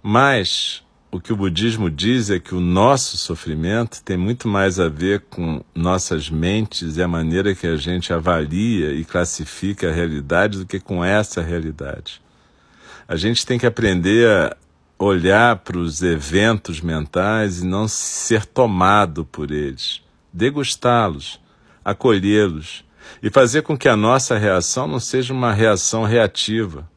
Mas 0.02 0.84
o 1.12 1.20
que 1.20 1.32
o 1.32 1.36
budismo 1.36 1.90
diz 1.90 2.30
é 2.30 2.40
que 2.40 2.54
o 2.54 2.60
nosso 2.60 3.18
sofrimento 3.18 4.02
tem 4.04 4.18
muito 4.18 4.48
mais 4.48 4.80
a 4.80 4.90
ver 4.90 5.22
com 5.30 5.64
nossas 5.74 6.30
mentes 6.30 6.98
e 6.98 7.02
a 7.02 7.08
maneira 7.08 7.56
que 7.56 7.66
a 7.66 7.76
gente 7.76 8.12
avalia 8.12 8.92
e 8.94 9.06
classifica 9.06 9.90
a 9.90 9.94
realidade 9.94 10.58
do 10.60 10.66
que 10.66 10.80
com 10.80 11.04
essa 11.04 11.42
realidade. 11.42 12.22
A 13.08 13.16
gente 13.16 13.46
tem 13.46 13.60
que 13.60 13.66
aprender 13.66 14.28
a 14.28 14.58
olhar 15.04 15.58
para 15.58 15.78
os 15.78 16.02
eventos 16.02 16.82
mentais 16.82 17.62
e 17.62 17.66
não 17.66 17.88
ser 17.88 18.46
tomado 18.46 19.26
por 19.26 19.52
eles, 19.52 20.02
degustá-los, 20.32 21.40
acolhê-los 21.84 22.86
e 23.22 23.30
fazer 23.30 23.62
com 23.64 23.78
que 23.78 23.90
a 23.90 23.96
nossa 23.96 24.38
reação 24.38 24.88
não 24.88 25.00
seja 25.00 25.34
uma 25.34 25.54
reação 25.54 26.04
reativa, 26.04 26.90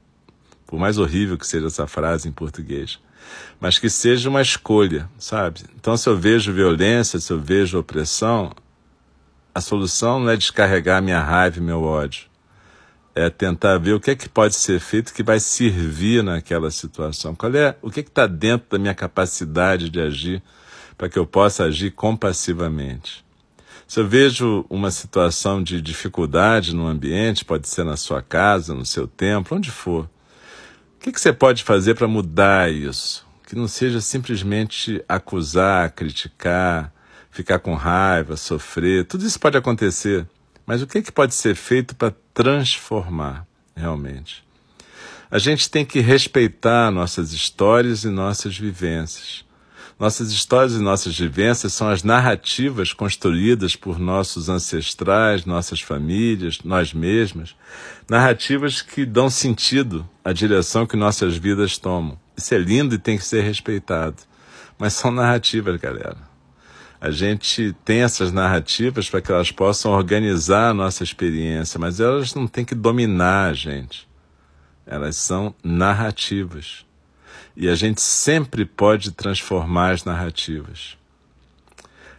por 0.67 0.79
mais 0.79 0.99
horrível 0.99 1.37
que 1.37 1.47
seja 1.47 1.67
essa 1.67 1.87
frase 1.87 2.29
em 2.29 2.33
português, 2.33 2.99
mas 3.61 3.79
que 3.79 3.91
seja 3.91 4.29
uma 4.29 4.43
escolha, 4.43 5.09
sabe? 5.19 5.63
Então, 5.75 5.97
se 5.97 6.09
eu 6.09 6.17
vejo 6.17 6.53
violência, 6.53 7.19
se 7.19 7.33
eu 7.33 7.41
vejo 7.41 7.79
opressão, 7.79 8.53
a 9.55 9.61
solução 9.61 10.21
não 10.21 10.31
é 10.31 10.37
descarregar 10.37 11.03
minha 11.03 11.21
raiva 11.21 11.59
e 11.59 11.63
meu 11.63 11.83
ódio 11.83 12.27
é 13.17 13.31
tentar 13.31 13.79
ver 13.79 13.95
o 13.95 14.01
que 14.01 14.13
é 14.13 14.15
que 14.15 14.29
pode 14.29 14.55
ser 14.55 14.79
feito 14.79 15.13
que 15.13 15.23
vai 15.23 15.41
servir 15.41 16.23
naquela 16.23 16.71
situação. 16.71 17.35
Qual 17.35 17.53
é 17.55 17.75
o 17.83 17.91
que 17.91 18.01
é 18.01 18.03
está 18.03 18.27
dentro 18.27 18.69
da 18.71 18.79
minha 18.79 18.95
capacidade 18.95 19.91
de 19.91 20.01
agir 20.01 20.43
para 20.97 21.09
que 21.09 21.19
eu 21.19 21.27
possa 21.27 21.65
agir 21.65 21.91
compassivamente. 21.93 23.25
Se 23.87 24.01
eu 24.01 24.09
vejo 24.09 24.65
uma 24.69 24.91
situação 24.91 25.63
de 25.63 25.81
dificuldade 25.81 26.75
no 26.75 26.87
ambiente, 26.87 27.45
pode 27.45 27.69
ser 27.69 27.85
na 27.85 27.97
sua 27.97 28.21
casa, 28.21 28.75
no 28.75 28.85
seu 28.85 29.07
templo, 29.07 29.57
onde 29.57 29.71
for, 29.71 30.05
o 30.05 31.01
que, 31.01 31.13
que 31.13 31.21
você 31.21 31.33
pode 31.33 31.63
fazer 31.63 31.95
para 31.95 32.09
mudar 32.09 32.73
isso? 32.73 33.25
Que 33.47 33.55
não 33.55 33.69
seja 33.69 34.01
simplesmente 34.01 35.05
acusar, 35.09 35.93
criticar, 35.93 36.93
ficar 37.31 37.61
com 37.61 37.75
raiva, 37.75 38.37
sofrer. 38.37 39.05
Tudo 39.05 39.25
isso 39.25 39.39
pode 39.39 39.57
acontecer. 39.57 40.27
Mas 40.67 40.83
o 40.83 40.87
que, 40.87 41.01
que 41.01 41.13
pode 41.13 41.35
ser 41.35 41.55
feito 41.55 41.95
para 41.95 42.13
transformar 42.35 43.47
realmente? 43.75 44.45
A 45.31 45.39
gente 45.39 45.71
tem 45.71 45.85
que 45.85 46.01
respeitar 46.01 46.91
nossas 46.91 47.33
histórias 47.33 48.05
e 48.05 48.09
nossas 48.09 48.59
vivências. 48.59 49.45
Nossas 49.99 50.31
histórias 50.31 50.75
e 50.75 50.79
nossas 50.79 51.19
vivências 51.19 51.73
são 51.73 51.89
as 51.89 52.03
narrativas 52.03 52.93
construídas 52.93 53.75
por 53.75 53.99
nossos 53.99 54.49
ancestrais, 54.49 55.47
nossas 55.47 55.81
famílias, 55.81 56.59
nós 56.63 56.93
mesmos, 56.93 57.57
narrativas 58.09 58.83
que 58.83 59.07
dão 59.07 59.31
sentido 59.31 60.07
à 60.23 60.33
direção 60.33 60.87
que 60.87 60.97
nossas 60.97 61.37
vidas 61.37 61.79
tomam. 61.79 62.19
Isso 62.37 62.55
é 62.55 62.59
lindo 62.59 62.95
e 62.95 62.99
tem 62.99 63.17
que 63.17 63.25
ser 63.25 63.43
respeitado. 63.43 64.17
Mas 64.79 64.93
são 64.93 65.11
narrativas, 65.11 65.81
galera. 65.81 66.19
A 67.01 67.11
gente 67.11 67.75
tem 67.85 68.03
essas 68.03 68.33
narrativas 68.33 69.11
para 69.11 69.21
que 69.21 69.31
elas 69.31 69.51
possam 69.51 69.93
organizar 69.93 70.71
a 70.71 70.75
nossa 70.75 71.05
experiência, 71.05 71.79
mas 71.79 72.01
elas 72.01 72.35
não 72.35 72.47
têm 72.47 72.65
que 72.65 72.75
dominar 72.75 73.51
a 73.51 73.53
gente. 73.53 74.09
Elas 74.87 75.17
são 75.17 75.55
narrativas. 75.63 76.87
E 77.57 77.69
a 77.69 77.75
gente 77.75 78.01
sempre 78.01 78.65
pode 78.65 79.11
transformar 79.11 79.93
as 79.93 80.05
narrativas. 80.05 80.97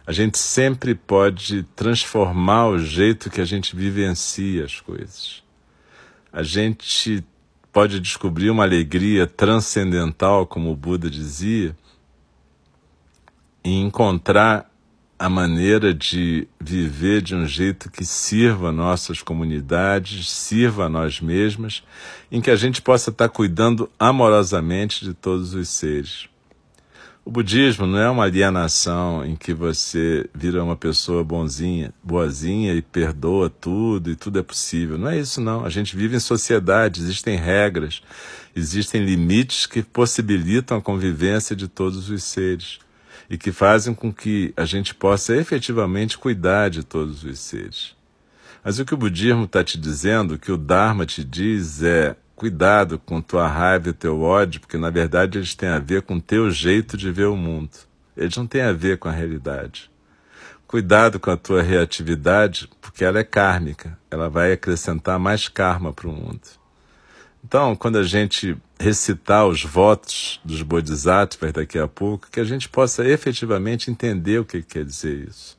A 0.06 0.12
gente 0.12 0.38
sempre 0.38 0.94
pode 0.94 1.64
transformar 1.76 2.68
o 2.68 2.78
jeito 2.78 3.28
que 3.30 3.40
a 3.40 3.44
gente 3.44 3.76
vivencia 3.76 4.64
as 4.64 4.80
coisas. 4.80 5.42
A 6.32 6.42
gente 6.42 7.22
pode 7.72 8.00
descobrir 8.00 8.50
uma 8.50 8.64
alegria 8.64 9.26
transcendental, 9.26 10.46
como 10.46 10.70
o 10.70 10.76
Buda 10.76 11.10
dizia, 11.10 11.76
e 13.64 13.80
encontrar 13.80 14.70
a 15.18 15.28
maneira 15.28 15.92
de 15.92 16.46
viver 16.60 17.20
de 17.20 17.34
um 17.34 17.44
jeito 17.44 17.90
que 17.90 18.04
sirva 18.04 18.70
nossas 18.70 19.20
comunidades, 19.20 20.30
sirva 20.30 20.84
a 20.84 20.88
nós 20.88 21.20
mesmos, 21.20 21.82
em 22.30 22.40
que 22.40 22.50
a 22.50 22.56
gente 22.56 22.80
possa 22.80 23.10
estar 23.10 23.28
cuidando 23.28 23.90
amorosamente 23.98 25.04
de 25.04 25.12
todos 25.12 25.54
os 25.54 25.68
seres. 25.68 26.28
O 27.24 27.30
budismo 27.30 27.86
não 27.86 27.98
é 27.98 28.08
uma 28.08 28.24
alienação 28.24 29.22
em 29.22 29.36
que 29.36 29.52
você 29.52 30.30
vira 30.32 30.64
uma 30.64 30.76
pessoa 30.76 31.22
bonzinha, 31.22 31.92
boazinha 32.02 32.72
e 32.72 32.80
perdoa 32.80 33.50
tudo 33.50 34.10
e 34.10 34.16
tudo 34.16 34.38
é 34.38 34.42
possível. 34.42 34.96
Não 34.96 35.10
é 35.10 35.18
isso 35.18 35.38
não. 35.38 35.62
A 35.62 35.68
gente 35.68 35.94
vive 35.94 36.16
em 36.16 36.20
sociedade, 36.20 37.02
existem 37.02 37.36
regras, 37.36 38.00
existem 38.56 39.04
limites 39.04 39.66
que 39.66 39.82
possibilitam 39.82 40.78
a 40.78 40.80
convivência 40.80 41.54
de 41.54 41.68
todos 41.68 42.08
os 42.08 42.22
seres 42.22 42.78
e 43.28 43.36
que 43.36 43.52
fazem 43.52 43.94
com 43.94 44.12
que 44.12 44.52
a 44.56 44.64
gente 44.64 44.94
possa 44.94 45.36
efetivamente 45.36 46.16
cuidar 46.16 46.70
de 46.70 46.82
todos 46.82 47.24
os 47.24 47.38
seres. 47.38 47.96
Mas 48.64 48.78
o 48.78 48.84
que 48.84 48.94
o 48.94 48.98
budismo 48.98 49.44
está 49.44 49.62
te 49.62 49.78
dizendo, 49.78 50.34
o 50.34 50.38
que 50.38 50.52
o 50.52 50.56
Dharma 50.56 51.06
te 51.06 51.24
diz 51.24 51.82
é 51.82 52.16
cuidado 52.34 52.98
com 52.98 53.20
tua 53.20 53.48
raiva 53.48 53.90
e 53.90 53.92
teu 53.92 54.20
ódio, 54.20 54.60
porque 54.60 54.76
na 54.76 54.90
verdade 54.90 55.38
eles 55.38 55.54
têm 55.54 55.68
a 55.68 55.78
ver 55.78 56.02
com 56.02 56.20
teu 56.20 56.50
jeito 56.50 56.96
de 56.96 57.10
ver 57.10 57.26
o 57.26 57.36
mundo. 57.36 57.70
Eles 58.16 58.36
não 58.36 58.46
têm 58.46 58.62
a 58.62 58.72
ver 58.72 58.98
com 58.98 59.08
a 59.08 59.12
realidade. 59.12 59.90
Cuidado 60.66 61.18
com 61.18 61.30
a 61.30 61.36
tua 61.36 61.62
reatividade, 61.62 62.68
porque 62.80 63.04
ela 63.04 63.18
é 63.18 63.24
kármica, 63.24 63.98
ela 64.10 64.28
vai 64.28 64.52
acrescentar 64.52 65.18
mais 65.18 65.48
karma 65.48 65.92
para 65.92 66.08
o 66.08 66.12
mundo. 66.12 66.57
Então, 67.44 67.74
quando 67.76 67.98
a 67.98 68.02
gente 68.02 68.56
recitar 68.78 69.46
os 69.46 69.64
votos 69.64 70.40
dos 70.44 70.62
Bodhisattvas 70.62 71.52
daqui 71.52 71.78
a 71.78 71.88
pouco, 71.88 72.30
que 72.30 72.40
a 72.40 72.44
gente 72.44 72.68
possa 72.68 73.06
efetivamente 73.06 73.90
entender 73.90 74.38
o 74.38 74.44
que 74.44 74.62
quer 74.62 74.84
dizer 74.84 75.28
isso. 75.28 75.58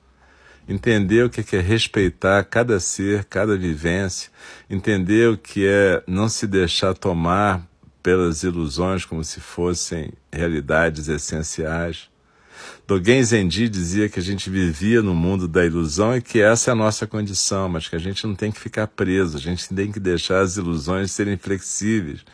Entender 0.67 1.25
o 1.25 1.29
que 1.29 1.55
é 1.55 1.59
respeitar 1.59 2.43
cada 2.43 2.79
ser, 2.79 3.25
cada 3.25 3.57
vivência, 3.57 4.29
entender 4.69 5.29
o 5.29 5.37
que 5.37 5.65
é 5.65 6.03
não 6.05 6.29
se 6.29 6.45
deixar 6.45 6.93
tomar 6.93 7.67
pelas 8.03 8.43
ilusões 8.43 9.03
como 9.03 9.23
se 9.23 9.39
fossem 9.39 10.13
realidades 10.31 11.07
essenciais 11.07 12.09
Dogen 12.89 13.23
Zenji 13.23 13.69
dizia 13.69 14.09
que 14.09 14.19
a 14.19 14.23
gente 14.23 14.49
vivia 14.49 14.99
no 15.03 15.13
mundo 15.13 15.47
da 15.47 15.63
ilusão 15.63 16.17
e 16.17 16.23
que 16.23 16.41
essa 16.41 16.71
é 16.71 16.73
a 16.73 16.75
nossa 16.75 17.05
condição, 17.05 17.69
mas 17.69 17.87
que 17.87 17.95
a 17.95 17.99
gente 17.99 18.25
não 18.25 18.33
tem 18.33 18.51
que 18.51 18.59
ficar 18.59 18.87
preso, 18.87 19.37
a 19.37 19.39
gente 19.39 19.71
tem 19.71 19.91
que 19.91 19.99
deixar 19.99 20.39
as 20.41 20.57
ilusões 20.57 21.11
serem 21.11 21.37
flexíveis, 21.37 22.25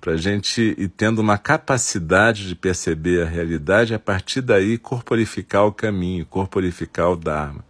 para 0.00 0.12
a 0.12 0.16
gente 0.16 0.72
ir 0.78 0.86
tendo 0.86 1.18
uma 1.18 1.36
capacidade 1.36 2.46
de 2.46 2.54
perceber 2.54 3.24
a 3.24 3.28
realidade 3.28 3.92
e 3.92 3.96
a 3.96 3.98
partir 3.98 4.40
daí 4.40 4.78
corporificar 4.78 5.66
o 5.66 5.72
caminho, 5.72 6.24
corporificar 6.24 7.10
o 7.10 7.16
Dharma. 7.16 7.64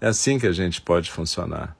É 0.00 0.08
assim 0.08 0.36
que 0.36 0.48
a 0.48 0.52
gente 0.52 0.80
pode 0.80 1.12
funcionar. 1.12 1.76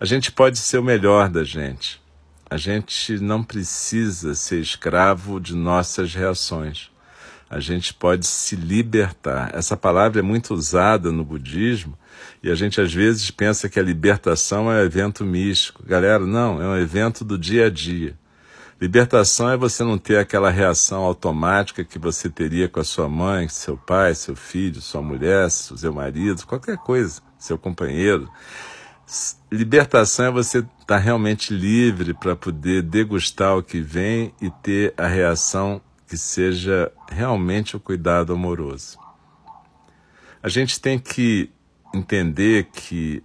A 0.00 0.04
gente 0.04 0.32
pode 0.32 0.58
ser 0.58 0.78
o 0.78 0.82
melhor 0.82 1.28
da 1.28 1.44
gente. 1.44 2.02
A 2.50 2.56
gente 2.56 3.20
não 3.20 3.44
precisa 3.44 4.34
ser 4.34 4.58
escravo 4.58 5.38
de 5.38 5.54
nossas 5.54 6.12
reações 6.12 6.90
a 7.48 7.60
gente 7.60 7.94
pode 7.94 8.26
se 8.26 8.56
libertar. 8.56 9.50
Essa 9.54 9.76
palavra 9.76 10.20
é 10.20 10.22
muito 10.22 10.52
usada 10.52 11.12
no 11.12 11.24
budismo 11.24 11.96
e 12.42 12.50
a 12.50 12.54
gente 12.54 12.80
às 12.80 12.92
vezes 12.92 13.30
pensa 13.30 13.68
que 13.68 13.78
a 13.78 13.82
libertação 13.82 14.70
é 14.70 14.82
um 14.82 14.84
evento 14.84 15.24
místico. 15.24 15.84
Galera, 15.86 16.26
não, 16.26 16.60
é 16.60 16.66
um 16.66 16.76
evento 16.76 17.24
do 17.24 17.38
dia 17.38 17.66
a 17.66 17.70
dia. 17.70 18.16
Libertação 18.80 19.48
é 19.48 19.56
você 19.56 19.82
não 19.82 19.96
ter 19.96 20.18
aquela 20.18 20.50
reação 20.50 21.02
automática 21.02 21.82
que 21.82 21.98
você 21.98 22.28
teria 22.28 22.68
com 22.68 22.78
a 22.78 22.84
sua 22.84 23.08
mãe, 23.08 23.48
seu 23.48 23.76
pai, 23.76 24.14
seu 24.14 24.36
filho, 24.36 24.82
sua 24.82 25.00
mulher, 25.00 25.50
seu 25.50 25.94
marido, 25.94 26.46
qualquer 26.46 26.76
coisa, 26.76 27.22
seu 27.38 27.56
companheiro. 27.56 28.28
Libertação 29.50 30.26
é 30.26 30.30
você 30.30 30.58
estar 30.58 30.68
tá 30.84 30.96
realmente 30.98 31.54
livre 31.54 32.12
para 32.12 32.36
poder 32.36 32.82
degustar 32.82 33.56
o 33.56 33.62
que 33.62 33.80
vem 33.80 34.34
e 34.42 34.50
ter 34.50 34.92
a 34.96 35.06
reação 35.06 35.80
que 36.06 36.16
seja 36.16 36.92
realmente 37.10 37.76
o 37.76 37.80
cuidado 37.80 38.32
amoroso. 38.32 38.98
A 40.42 40.48
gente 40.48 40.80
tem 40.80 40.98
que 40.98 41.50
entender 41.92 42.68
que 42.72 43.22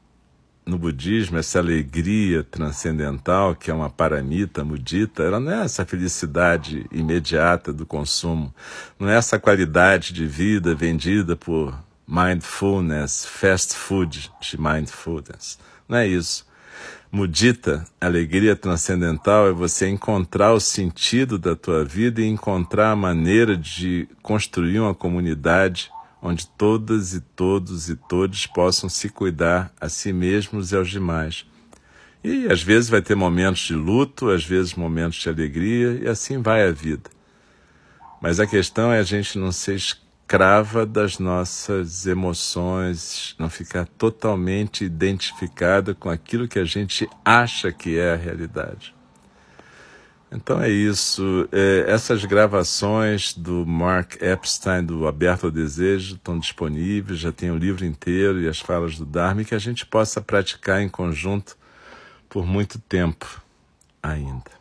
no 0.65 0.77
budismo 0.77 1.37
essa 1.37 1.59
alegria 1.59 2.43
transcendental, 2.43 3.55
que 3.55 3.69
é 3.69 3.73
uma 3.73 3.89
paramita 3.89 4.63
mudita, 4.63 5.23
ela 5.23 5.39
não 5.39 5.51
é 5.51 5.65
essa 5.65 5.85
felicidade 5.85 6.85
imediata 6.91 7.73
do 7.73 7.85
consumo, 7.85 8.53
não 8.99 9.09
é 9.09 9.15
essa 9.15 9.39
qualidade 9.39 10.13
de 10.13 10.25
vida 10.25 10.73
vendida 10.73 11.35
por 11.35 11.77
mindfulness, 12.07 13.25
fast 13.25 13.75
food 13.75 14.31
de 14.39 14.59
mindfulness. 14.59 15.57
Não 15.87 15.97
é 15.97 16.07
isso. 16.07 16.45
Mudita, 17.13 17.85
alegria 17.99 18.55
transcendental, 18.55 19.45
é 19.45 19.51
você 19.51 19.85
encontrar 19.89 20.53
o 20.53 20.61
sentido 20.61 21.37
da 21.37 21.57
tua 21.57 21.83
vida 21.83 22.21
e 22.21 22.25
encontrar 22.25 22.91
a 22.91 22.95
maneira 22.95 23.57
de 23.57 24.07
construir 24.21 24.79
uma 24.79 24.95
comunidade 24.95 25.91
onde 26.21 26.47
todas 26.47 27.13
e 27.13 27.19
todos 27.19 27.89
e 27.89 27.97
todos 27.97 28.47
possam 28.47 28.87
se 28.87 29.09
cuidar 29.09 29.73
a 29.81 29.89
si 29.89 30.13
mesmos 30.13 30.71
e 30.71 30.77
aos 30.77 30.89
demais. 30.89 31.45
E 32.23 32.47
às 32.47 32.63
vezes 32.63 32.89
vai 32.89 33.01
ter 33.01 33.15
momentos 33.15 33.63
de 33.63 33.75
luto, 33.75 34.29
às 34.29 34.45
vezes 34.45 34.73
momentos 34.73 35.19
de 35.19 35.27
alegria, 35.27 35.99
e 36.01 36.07
assim 36.07 36.41
vai 36.41 36.65
a 36.65 36.71
vida. 36.71 37.09
Mas 38.21 38.39
a 38.39 38.47
questão 38.47 38.89
é 38.89 38.99
a 38.99 39.03
gente 39.03 39.37
não 39.37 39.51
ser 39.51 39.75
escrava 40.31 40.85
das 40.85 41.19
nossas 41.19 42.07
emoções, 42.07 43.35
não 43.37 43.49
ficar 43.49 43.85
totalmente 43.85 44.85
identificada 44.85 45.93
com 45.93 46.09
aquilo 46.09 46.47
que 46.47 46.57
a 46.57 46.63
gente 46.63 47.05
acha 47.25 47.69
que 47.69 47.99
é 47.99 48.13
a 48.13 48.15
realidade. 48.15 48.95
Então 50.31 50.61
é 50.61 50.69
isso. 50.69 51.49
É, 51.51 51.83
essas 51.85 52.23
gravações 52.23 53.33
do 53.33 53.65
Mark 53.65 54.21
Epstein, 54.21 54.85
do 54.85 55.05
Aberto 55.05 55.47
ao 55.47 55.51
Desejo, 55.51 56.15
estão 56.15 56.39
disponíveis, 56.39 57.19
já 57.19 57.33
tem 57.33 57.51
o 57.51 57.57
livro 57.57 57.83
inteiro 57.83 58.39
e 58.39 58.47
as 58.47 58.61
falas 58.61 58.97
do 58.97 59.05
Dharma, 59.05 59.43
que 59.43 59.53
a 59.53 59.59
gente 59.59 59.85
possa 59.85 60.21
praticar 60.21 60.81
em 60.81 60.87
conjunto 60.87 61.57
por 62.29 62.45
muito 62.45 62.79
tempo 62.79 63.41
ainda. 64.01 64.60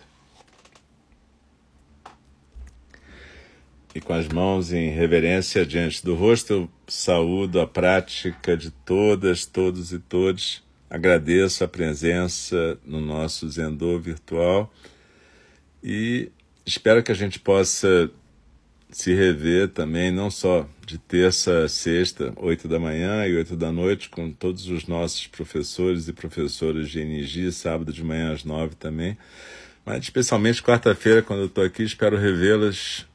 E 3.93 3.99
com 3.99 4.13
as 4.13 4.27
mãos 4.27 4.71
em 4.71 4.89
reverência 4.89 5.65
diante 5.65 6.03
do 6.03 6.15
rosto, 6.15 6.53
eu 6.53 6.69
saúdo 6.87 7.59
a 7.59 7.67
prática 7.67 8.55
de 8.55 8.71
todas, 8.71 9.45
todos 9.45 9.91
e 9.91 9.99
todos. 9.99 10.63
Agradeço 10.89 11.63
a 11.63 11.67
presença 11.67 12.77
no 12.85 13.01
nosso 13.01 13.49
Zendô 13.49 13.97
virtual 13.99 14.71
e 15.83 16.31
espero 16.65 17.03
que 17.03 17.11
a 17.11 17.15
gente 17.15 17.39
possa 17.39 18.09
se 18.89 19.13
rever 19.13 19.69
também, 19.69 20.11
não 20.11 20.29
só 20.29 20.67
de 20.85 20.97
terça 20.97 21.63
a 21.63 21.69
sexta, 21.69 22.33
oito 22.35 22.67
da 22.67 22.77
manhã 22.77 23.25
e 23.25 23.35
oito 23.35 23.55
da 23.55 23.71
noite, 23.71 24.09
com 24.09 24.31
todos 24.31 24.67
os 24.67 24.85
nossos 24.85 25.27
professores 25.27 26.09
e 26.09 26.13
professoras 26.13 26.89
de 26.89 26.99
energia, 26.99 27.51
sábado 27.51 27.93
de 27.93 28.03
manhã 28.03 28.33
às 28.33 28.43
nove 28.43 28.75
também, 28.75 29.17
mas 29.85 30.03
especialmente 30.03 30.61
quarta-feira, 30.61 31.21
quando 31.21 31.39
eu 31.39 31.45
estou 31.45 31.63
aqui, 31.63 31.83
espero 31.83 32.17
revê-las 32.17 33.05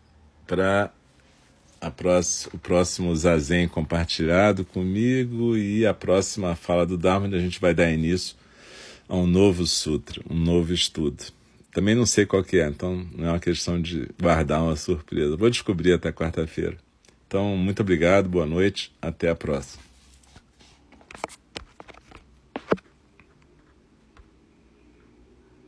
para 0.46 0.92
o 2.52 2.58
próximo 2.58 3.14
Zazen 3.14 3.68
compartilhado 3.68 4.64
comigo 4.64 5.56
e 5.56 5.86
a 5.86 5.92
próxima 5.92 6.56
fala 6.56 6.86
do 6.86 6.96
Dharma, 6.96 7.26
a 7.26 7.38
gente 7.38 7.60
vai 7.60 7.74
dar 7.74 7.90
início 7.90 8.36
a 9.08 9.16
um 9.16 9.26
novo 9.26 9.66
sutra, 9.66 10.22
um 10.28 10.34
novo 10.34 10.72
estudo. 10.72 11.24
Também 11.72 11.94
não 11.94 12.06
sei 12.06 12.24
qual 12.24 12.42
que 12.42 12.58
é, 12.58 12.66
então 12.68 13.06
não 13.14 13.26
é 13.26 13.30
uma 13.32 13.38
questão 13.38 13.80
de 13.80 14.08
guardar 14.20 14.62
uma 14.62 14.76
surpresa. 14.76 15.36
Vou 15.36 15.50
descobrir 15.50 15.92
até 15.92 16.10
quarta-feira. 16.10 16.76
Então, 17.26 17.56
muito 17.56 17.82
obrigado, 17.82 18.28
boa 18.28 18.46
noite, 18.46 18.92
até 19.02 19.28
a 19.28 19.34
próxima. 19.34 19.85